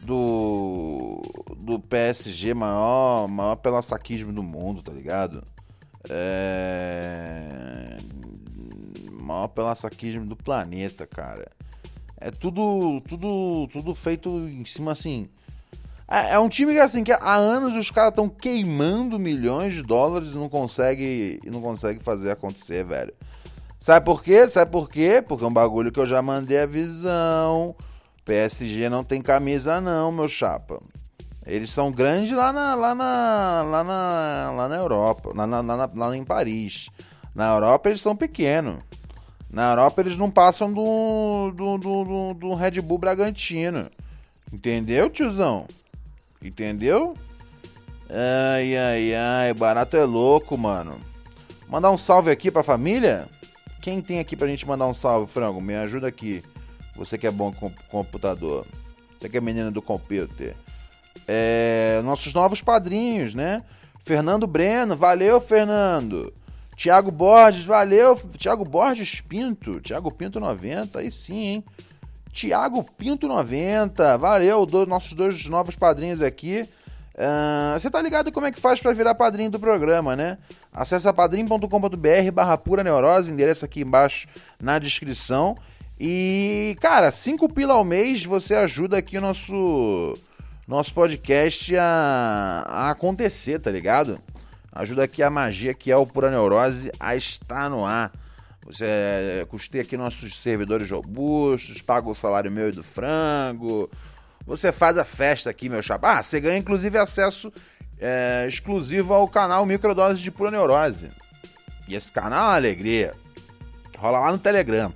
Do. 0.00 1.22
Do 1.56 1.80
PSG 1.80 2.52
maior, 2.52 3.26
maior 3.26 3.56
pelo 3.56 3.80
saquismo 3.80 4.34
do 4.34 4.42
mundo, 4.42 4.82
tá 4.82 4.92
ligado? 4.92 5.42
É 6.10 7.96
maior 9.30 9.48
pela 9.48 9.74
saquismo 9.74 10.26
do 10.26 10.36
planeta, 10.36 11.06
cara. 11.06 11.50
É 12.18 12.30
tudo, 12.30 13.00
tudo, 13.08 13.66
tudo 13.72 13.94
feito 13.94 14.28
em 14.28 14.64
cima 14.66 14.92
assim. 14.92 15.30
É, 16.10 16.32
é 16.34 16.38
um 16.40 16.48
time 16.48 16.72
que 16.72 16.80
assim 16.80 17.04
que 17.04 17.12
há 17.12 17.36
anos 17.36 17.76
os 17.76 17.88
caras 17.88 18.10
estão 18.10 18.28
queimando 18.28 19.16
milhões 19.16 19.72
de 19.72 19.82
dólares 19.82 20.30
e 20.30 20.36
não 20.36 20.48
consegue 20.48 21.38
não 21.44 21.62
consegue 21.62 22.02
fazer 22.02 22.32
acontecer, 22.32 22.84
velho. 22.84 23.14
Sabe 23.78 24.04
por 24.04 24.22
quê? 24.22 24.48
Sabe 24.48 24.72
por 24.72 24.90
quê? 24.90 25.24
Porque 25.26 25.44
é 25.44 25.46
um 25.46 25.52
bagulho 25.52 25.92
que 25.92 26.00
eu 26.00 26.06
já 26.06 26.20
mandei 26.20 26.58
a 26.58 26.66
visão. 26.66 27.76
PSG 28.24 28.88
não 28.88 29.04
tem 29.04 29.22
camisa 29.22 29.80
não, 29.80 30.10
meu 30.10 30.28
chapa. 30.28 30.82
Eles 31.46 31.70
são 31.70 31.90
grandes 31.92 32.32
lá 32.32 32.52
na, 32.52 32.74
lá 32.74 32.94
na, 32.94 33.62
lá 33.62 33.84
na, 33.84 34.52
lá 34.54 34.68
na 34.68 34.76
Europa, 34.76 35.32
lá, 35.34 35.46
na, 35.46 35.60
lá, 35.60 35.90
lá 35.94 36.16
em 36.16 36.24
Paris. 36.24 36.90
Na 37.34 37.54
Europa 37.54 37.88
eles 37.88 38.00
são 38.00 38.16
pequenos. 38.16 38.82
Na 39.50 39.70
Europa 39.70 40.00
eles 40.02 40.18
não 40.18 40.30
passam 40.30 40.72
do, 40.72 41.52
do, 41.52 41.78
do, 41.78 42.04
do, 42.04 42.34
do 42.34 42.54
Red 42.54 42.80
Bull 42.82 42.98
Bragantino. 42.98 43.88
Entendeu, 44.52 45.08
tiozão? 45.08 45.66
Entendeu? 46.42 47.14
Ai, 48.08 48.76
ai, 48.76 49.14
ai, 49.14 49.54
barato 49.54 49.96
é 49.96 50.04
louco, 50.04 50.56
mano. 50.56 50.98
Mandar 51.68 51.90
um 51.90 51.98
salve 51.98 52.30
aqui 52.30 52.50
pra 52.50 52.62
família? 52.62 53.28
Quem 53.80 54.02
tem 54.02 54.18
aqui 54.18 54.36
pra 54.36 54.48
gente 54.48 54.66
mandar 54.66 54.86
um 54.86 54.94
salve, 54.94 55.30
frango? 55.30 55.60
Me 55.60 55.76
ajuda 55.76 56.08
aqui. 56.08 56.42
Você 56.96 57.16
que 57.16 57.26
é 57.26 57.30
bom 57.30 57.52
com 57.52 57.70
computador. 57.88 58.66
Você 59.18 59.28
que 59.28 59.36
é 59.36 59.40
menina 59.40 59.70
do 59.70 59.80
computer. 59.80 60.56
É, 61.26 62.00
nossos 62.04 62.34
novos 62.34 62.60
padrinhos, 62.60 63.34
né? 63.34 63.62
Fernando 64.04 64.46
Breno, 64.46 64.96
valeu, 64.96 65.40
Fernando. 65.40 66.32
Tiago 66.76 67.10
Borges, 67.10 67.64
valeu. 67.64 68.18
Tiago 68.36 68.64
Borges 68.64 69.20
Pinto. 69.20 69.80
Tiago 69.80 70.10
Pinto 70.10 70.40
90, 70.40 70.98
aí 70.98 71.10
sim, 71.10 71.40
hein? 71.40 71.64
Tiago 72.32 72.84
Pinto 72.96 73.26
90, 73.26 74.16
valeu. 74.18 74.64
Do, 74.64 74.86
nossos 74.86 75.14
dois 75.14 75.46
novos 75.46 75.76
padrinhos 75.76 76.22
aqui. 76.22 76.68
Uh, 77.14 77.78
você 77.78 77.90
tá 77.90 78.00
ligado 78.00 78.32
como 78.32 78.46
é 78.46 78.52
que 78.52 78.60
faz 78.60 78.80
para 78.80 78.92
virar 78.92 79.14
padrinho 79.14 79.50
do 79.50 79.58
programa, 79.58 80.16
né? 80.16 80.38
Acesse 80.72 81.12
padrim.com.br 81.12 82.32
barra 82.32 82.56
pura 82.56 82.84
neurose, 82.84 83.30
endereço 83.30 83.64
aqui 83.64 83.82
embaixo 83.82 84.28
na 84.60 84.78
descrição. 84.78 85.56
E, 85.98 86.76
cara, 86.80 87.12
cinco 87.12 87.52
pila 87.52 87.74
ao 87.74 87.84
mês 87.84 88.24
você 88.24 88.54
ajuda 88.54 88.96
aqui 88.96 89.18
o 89.18 89.20
nosso, 89.20 90.14
nosso 90.66 90.94
podcast 90.94 91.76
a, 91.76 92.64
a 92.66 92.90
acontecer, 92.90 93.60
tá 93.60 93.70
ligado? 93.70 94.18
Ajuda 94.72 95.04
aqui 95.04 95.22
a 95.22 95.28
magia 95.28 95.74
que 95.74 95.90
é 95.90 95.96
o 95.96 96.06
Pura 96.06 96.30
Neurose 96.30 96.90
a 96.98 97.16
estar 97.16 97.68
no 97.68 97.84
ar. 97.84 98.12
Você 98.66 98.84
é, 98.84 99.46
custeia 99.48 99.82
aqui 99.82 99.96
nossos 99.96 100.40
servidores 100.40 100.90
robustos, 100.90 101.82
paga 101.82 102.08
o 102.08 102.14
salário 102.14 102.50
meu 102.50 102.68
e 102.68 102.72
do 102.72 102.82
frango. 102.82 103.90
Você 104.46 104.70
faz 104.72 104.98
a 104.98 105.04
festa 105.04 105.50
aqui, 105.50 105.68
meu 105.68 105.82
chapa. 105.82 106.18
Ah, 106.18 106.22
você 106.22 106.40
ganha 106.40 106.58
inclusive 106.58 106.96
acesso 106.98 107.52
é, 108.00 108.46
exclusivo 108.48 109.12
ao 109.12 109.28
canal 109.28 109.66
Microdose 109.66 110.22
de 110.22 110.30
Pura 110.30 110.50
Neurose. 110.50 111.10
E 111.86 111.94
esse 111.94 112.10
canal 112.10 112.44
é 112.44 112.46
uma 112.48 112.54
alegria. 112.54 113.14
Rola 113.98 114.20
lá 114.20 114.32
no 114.32 114.38
Telegram. 114.38 114.92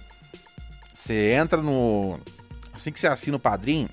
Você 0.94 1.30
entra 1.32 1.60
no. 1.60 2.18
Assim 2.72 2.90
que 2.90 2.98
você 2.98 3.06
assina 3.06 3.36
o 3.36 3.40
padrinho. 3.40 3.88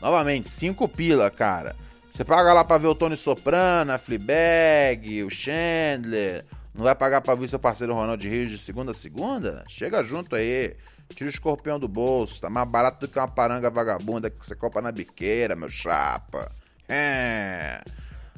Novamente, 0.00 0.48
5 0.48 0.88
pila, 0.88 1.30
cara. 1.30 1.76
Você 2.10 2.24
paga 2.24 2.52
lá 2.52 2.64
pra 2.64 2.78
ver 2.78 2.88
o 2.88 2.94
Tony 2.94 3.16
Soprano, 3.16 3.92
a 3.92 3.98
Fleabag, 3.98 5.22
o 5.22 5.30
Chandler. 5.30 6.44
Não 6.74 6.82
vai 6.82 6.94
pagar 6.94 7.20
pra 7.20 7.36
ver 7.36 7.48
seu 7.48 7.58
parceiro 7.58 7.94
Ronald 7.94 8.28
Rios 8.28 8.50
de 8.50 8.58
segunda 8.58 8.90
a 8.90 8.94
segunda? 8.94 9.64
Chega 9.68 10.02
junto 10.02 10.34
aí. 10.34 10.74
Tira 11.14 11.26
o 11.26 11.30
escorpião 11.30 11.78
do 11.78 11.86
bolso. 11.86 12.40
Tá 12.40 12.50
mais 12.50 12.68
barato 12.68 12.98
do 13.00 13.08
que 13.08 13.18
uma 13.18 13.28
paranga 13.28 13.70
vagabunda 13.70 14.28
que 14.28 14.44
você 14.44 14.56
compra 14.56 14.82
na 14.82 14.90
biqueira, 14.90 15.54
meu 15.54 15.68
chapa. 15.68 16.50
É. 16.88 17.80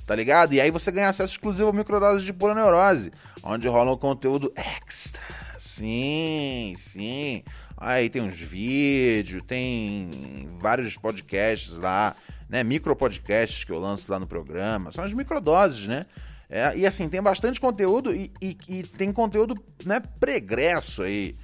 Tá 0.07 0.15
ligado? 0.15 0.53
E 0.53 0.61
aí 0.61 0.71
você 0.71 0.93
ganha 0.93 1.09
acesso 1.09 1.33
exclusivo 1.33 1.69
ao 1.69 1.73
Microdose 1.73 2.25
de 2.25 2.33
Pura 2.33 2.55
Neurose, 2.55 3.11
onde 3.43 3.67
rola 3.67 3.93
um 3.93 3.97
conteúdo 3.97 4.53
extra. 4.55 5.23
Sim, 5.59 6.75
sim. 6.79 7.43
Aí 7.77 8.09
tem 8.09 8.23
uns 8.23 8.37
vídeos, 8.37 9.43
tem 9.47 10.49
vários 10.61 10.97
podcasts 10.97 11.77
lá, 11.77 12.15
né? 12.49 12.63
Micro 12.63 12.95
podcasts 12.95 13.65
que 13.65 13.73
eu 13.73 13.79
lanço 13.79 14.11
lá 14.11 14.19
no 14.19 14.27
programa. 14.27 14.93
São 14.93 15.05
as 15.05 15.13
microdoses, 15.13 15.87
né? 15.87 16.07
É, 16.49 16.77
e 16.77 16.87
assim, 16.87 17.09
tem 17.09 17.21
bastante 17.21 17.61
conteúdo 17.61 18.15
e, 18.15 18.33
e, 18.41 18.57
e, 18.69 18.83
tem 18.83 19.13
conteúdo 19.13 19.55
né, 19.85 20.01
pregresso 20.21 21.03
aí. 21.03 21.35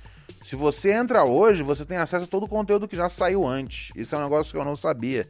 Se 0.45 0.57
você 0.57 0.93
entra 0.93 1.25
hoje, 1.25 1.63
você 1.63 1.85
tem 1.85 1.97
acesso 1.97 2.25
a 2.25 2.29
todo 2.29 2.45
o 2.45 2.49
conteúdo 2.49 2.87
que 2.87 2.97
já 2.97 3.09
saiu 3.09 3.47
antes. 3.47 3.91
Isso 3.97 4.15
é 4.15 4.19
um 4.19 4.23
negócio 4.23 4.53
que 4.53 4.59
eu 4.59 4.65
não 4.65 4.77
sabia. 4.77 5.29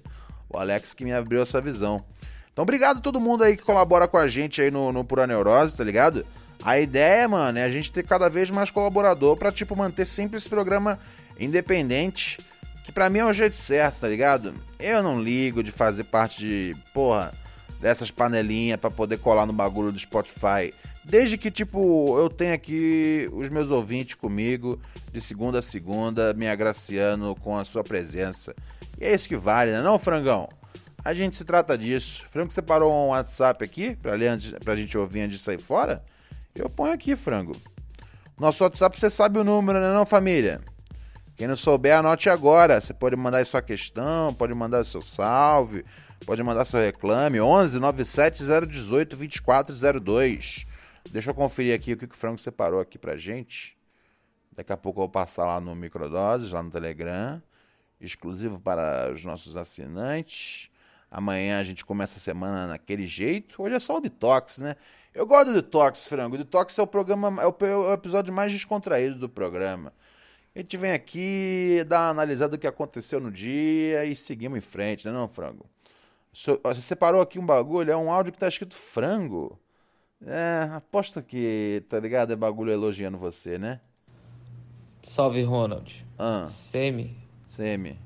O 0.49 0.59
Alex 0.59 0.93
que 0.93 1.05
me 1.05 1.13
abriu 1.13 1.43
essa 1.43 1.61
visão. 1.61 2.05
Então, 2.53 2.63
obrigado 2.63 2.99
a 2.99 3.01
todo 3.01 3.21
mundo 3.21 3.45
aí 3.45 3.57
que 3.57 3.63
colabora 3.63 4.07
com 4.07 4.19
a 4.19 4.29
gente 4.29 4.61
aí 4.61 4.71
no, 4.71 4.93
no 4.93 5.05
Pura 5.05 5.27
Neurose, 5.27 5.77
tá 5.77 5.83
ligado? 5.83 6.25
A 6.63 6.79
ideia, 6.79 7.27
mano, 7.27 7.59
é 7.59 7.65
a 7.65 7.71
gente 7.71 7.91
ter 7.91 8.05
cada 8.05 8.29
vez 8.29 8.51
mais 8.51 8.71
colaborador 8.71 9.37
pra, 9.37 9.51
tipo, 9.51 9.75
manter 9.75 10.07
sempre 10.07 10.37
esse 10.37 10.49
programa 10.49 10.99
independente. 11.41 12.39
Que 12.85 12.93
pra 12.93 13.09
mim 13.09 13.21
é 13.21 13.25
o 13.25 13.33
jeito 13.33 13.57
certo, 13.57 14.01
tá 14.01 14.09
ligado? 14.09 14.55
Eu 14.79 15.03
não 15.03 15.21
ligo 15.21 15.63
de 15.63 15.73
fazer 15.73 16.05
parte 16.05 16.39
de, 16.41 16.77
porra, 16.93 17.33
dessas 17.83 18.13
panelinhas 18.13 18.79
para 18.79 18.93
poder 18.93 19.19
colar 19.19 19.45
no 19.45 19.53
bagulho 19.53 19.91
do 19.91 19.99
Spotify. 19.99 20.73
Desde 21.05 21.37
que, 21.37 21.51
tipo, 21.51 22.17
eu 22.17 22.31
tenho 22.31 22.55
aqui 22.55 23.29
os 23.33 23.49
meus 23.49 23.73
ouvintes 23.73 24.15
comigo, 24.15 24.81
de 25.13 25.21
segunda 25.21 25.59
a 25.59 25.63
segunda, 25.63 26.33
me 26.33 26.49
agraciando 26.49 27.35
com 27.41 27.59
a 27.59 27.65
sua 27.65 27.83
presença. 27.83 28.55
E 29.01 29.05
é 29.05 29.13
isso 29.13 29.29
que 29.29 29.37
vale, 29.37 29.73
né 29.73 29.83
não, 29.83 29.99
frangão? 29.99 30.49
A 31.05 31.13
gente 31.13 31.35
se 31.35 31.45
trata 31.45 31.77
disso. 31.77 32.23
Frango 32.31 32.53
separou 32.53 32.93
um 32.93 33.09
WhatsApp 33.09 33.65
aqui 33.65 33.97
pra, 33.97 34.15
ler 34.15 34.29
antes, 34.29 34.53
pra 34.65 34.77
gente 34.77 34.97
ouvir 34.97 35.23
antes 35.23 35.39
de 35.39 35.45
sair 35.45 35.61
fora? 35.61 36.05
Eu 36.55 36.71
ponho 36.71 36.93
aqui, 36.93 37.17
frango. 37.17 37.57
Nosso 38.39 38.63
WhatsApp, 38.63 38.99
você 38.99 39.11
sabe 39.11 39.41
o 39.41 39.45
número, 39.45 39.81
né 39.81 39.93
não, 39.93 40.07
família? 40.07 40.61
Quem 41.37 41.49
não 41.49 41.57
souber, 41.57 41.97
anote 41.97 42.31
agora. 42.31 42.81
Você 42.81 42.95
pode 42.95 43.17
mandar 43.17 43.45
sua 43.45 43.61
questão, 43.61 44.33
pode 44.33 44.55
mandar 44.55 44.85
seu 44.85 45.03
salve, 45.03 45.85
pode 46.25 46.43
mandar 46.43 46.65
seu 46.65 46.81
reclame. 46.81 47.41
11 47.41 47.79
97 47.79 48.45
018 48.67 49.17
2402. 49.17 50.67
Deixa 51.11 51.31
eu 51.31 51.35
conferir 51.35 51.75
aqui 51.75 51.93
o 51.93 51.97
que 51.97 52.05
o 52.05 52.15
Frango 52.15 52.39
separou 52.39 52.81
aqui 52.81 52.99
pra 52.99 53.17
gente. 53.17 53.77
Daqui 54.55 54.73
a 54.73 54.77
pouco 54.77 54.99
eu 55.01 55.03
vou 55.03 55.09
passar 55.09 55.47
lá 55.47 55.61
no 55.61 55.75
Microdoses, 55.75 56.53
lá 56.53 56.63
no 56.63 56.71
Telegram. 56.71 57.43
Exclusivo 58.01 58.61
para 58.61 59.11
os 59.13 59.25
nossos 59.25 59.57
assinantes. 59.57 60.71
Amanhã 61.11 61.59
a 61.59 61.65
gente 61.65 61.85
começa 61.85 62.17
a 62.17 62.21
semana 62.21 62.67
naquele 62.67 63.07
jeito. 63.07 63.63
Hoje 63.63 63.75
é 63.75 63.81
só 63.81 63.99
o 63.99 64.01
detox, 64.01 64.59
né? 64.59 64.77
Eu 65.13 65.27
gosto 65.27 65.49
do 65.49 65.55
detox, 65.55 66.07
frango. 66.07 66.37
O 66.37 66.39
detox 66.39 66.79
é 66.79 66.83
o 66.83 66.87
programa, 66.87 67.43
é 67.43 67.45
é 67.45 67.77
o 67.77 67.93
episódio 67.93 68.33
mais 68.33 68.51
descontraído 68.51 69.19
do 69.19 69.29
programa. 69.29 69.93
A 70.55 70.59
gente 70.59 70.77
vem 70.77 70.93
aqui, 70.93 71.85
dá 71.87 72.01
uma 72.01 72.11
analisada 72.11 72.51
do 72.51 72.59
que 72.59 72.67
aconteceu 72.67 73.21
no 73.21 73.31
dia 73.31 74.05
e 74.05 74.15
seguimos 74.15 74.59
em 74.59 74.61
frente, 74.61 75.07
né, 75.07 75.13
não, 75.13 75.29
frango? 75.29 75.67
Você 76.33 76.81
separou 76.81 77.21
aqui 77.21 77.39
um 77.39 77.45
bagulho, 77.47 77.91
é 77.91 77.97
um 77.97 78.11
áudio 78.11 78.33
que 78.33 78.39
tá 78.39 78.49
escrito 78.49 78.75
frango. 78.75 79.59
É, 80.25 80.69
aposto 80.73 81.23
que, 81.23 81.85
tá 81.89 81.99
ligado? 82.01 82.33
É 82.33 82.37
bagulho 82.37 82.73
elogiando 82.73 83.19
você, 83.19 83.59
né? 83.59 83.81
Salve, 85.05 85.43
Ronald. 85.43 86.07
Ah. 86.19 86.47
Semi. 86.49 87.17
Semi. 87.47 87.99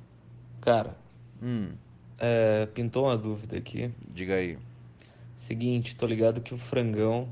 Cara, 0.61 0.97
Hum, 1.43 1.75
é, 2.19 2.67
pintou 2.67 3.05
uma 3.05 3.17
dúvida 3.17 3.57
aqui. 3.57 3.93
diga 4.09 4.35
aí. 4.37 4.59
Seguinte, 5.37 5.95
tô 5.95 6.07
ligado 6.07 6.41
que 6.41 6.55
o 6.55 6.59
Frangão 6.59 7.29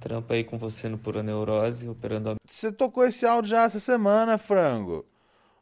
trampa 0.00 0.34
aí 0.34 0.44
com 0.44 0.58
você 0.58 0.88
no 0.88 0.98
Pura 0.98 1.22
Neurose, 1.22 1.88
operando 1.88 2.30
a... 2.30 2.34
Você 2.48 2.72
tocou 2.72 3.06
esse 3.06 3.24
áudio 3.24 3.50
já 3.50 3.62
essa 3.64 3.80
semana, 3.80 4.36
frango. 4.38 5.04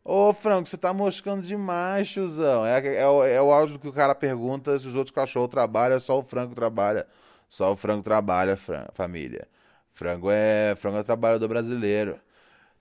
Ô, 0.09 0.33
frango, 0.33 0.69
você 0.69 0.77
tá 0.77 0.93
moscando 0.93 1.43
demais, 1.43 2.09
tiozão. 2.09 2.65
É, 2.65 2.79
é, 2.99 3.07
o- 3.09 3.25
é 3.25 3.43
o 3.43 3.51
áudio 3.53 3.79
que 3.79 3.89
o 3.89 3.93
cara 3.93 4.15
pergunta 4.15 4.79
se 4.79 4.87
os 4.87 4.95
outros 4.95 5.13
cachorros 5.15 5.51
trabalham, 5.51 5.99
só 6.01 6.19
o 6.19 6.23
frango 6.23 6.55
trabalha. 6.55 7.07
Só 7.49 7.73
o 7.73 7.77
frango 7.77 8.03
trabalha, 8.03 8.57
fran- 8.57 8.87
família. 8.93 9.49
Frango 9.93 10.31
é, 10.31 10.75
frango 10.77 10.99
é 10.99 11.03
trabalhador 11.03 11.49
brasileiro. 11.49 12.21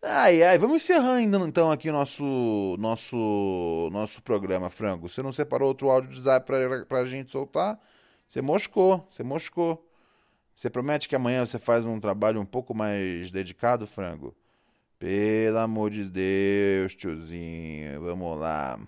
Ai, 0.02 0.44
ai, 0.44 0.58
vamos 0.60 0.78
encerrando 0.84 1.48
então 1.48 1.72
aqui 1.72 1.92
nosso, 1.92 2.76
nosso, 2.80 3.90
nosso 3.92 4.22
programa, 4.24 4.70
frango. 4.70 5.10
Você 5.10 5.22
não 5.24 5.34
separou 5.34 5.70
outro 5.70 5.90
áudio 5.92 6.12
de 6.12 6.22
zap 6.22 6.46
pra, 6.48 6.86
pra 6.86 7.06
gente 7.06 7.32
soltar? 7.32 7.80
Você 8.28 8.42
moscou, 8.42 9.08
você 9.12 9.24
moscou. 9.24 9.88
Você 10.56 10.70
promete 10.70 11.10
que 11.10 11.16
amanhã 11.16 11.46
você 11.46 11.60
faz 11.60 11.86
um 11.86 12.00
trabalho 12.00 12.42
um 12.42 12.46
pouco 12.46 12.74
mais 12.76 13.32
dedicado, 13.32 13.88
frango? 13.88 14.36
Pelo 14.97 15.58
amor 15.60 15.91
de 15.91 16.05
Deus, 16.05 16.95
tiozinho, 16.95 18.01
vamos 18.01 18.39
lá. 18.39 18.79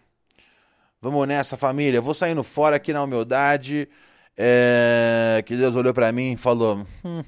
Vamos 1.02 1.28
nessa, 1.28 1.58
família. 1.58 2.02
Vou 2.02 2.14
saindo 2.14 2.44
fora 2.44 2.78
aqui 2.78 2.92
na 2.94 3.04
humildade. 3.04 3.88
É, 4.36 5.44
Que 5.46 5.56
Deus 5.56 5.76
olhou 5.76 5.94
pra 5.94 6.12
mim 6.12 6.34
e 6.34 6.38
falou: 6.38 6.86
hum, 7.04 7.24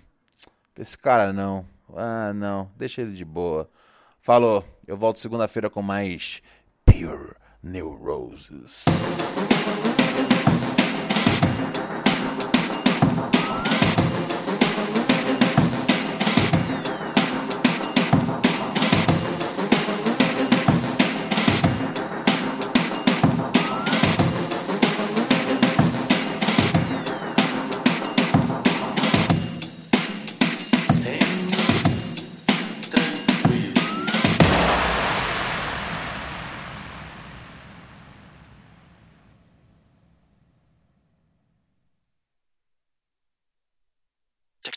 esse 0.78 0.98
cara 0.98 1.34
não. 1.34 1.66
Ah, 1.96 2.32
não. 2.34 2.72
Deixa 2.78 3.02
ele 3.02 3.14
de 3.14 3.26
boa. 3.26 3.70
Falou. 4.22 4.64
Eu 4.88 4.98
volto 4.98 5.20
segunda-feira 5.20 5.70
com 5.70 5.82
mais 5.82 6.42
Pure 6.86 7.36
Neuroses. 7.62 8.86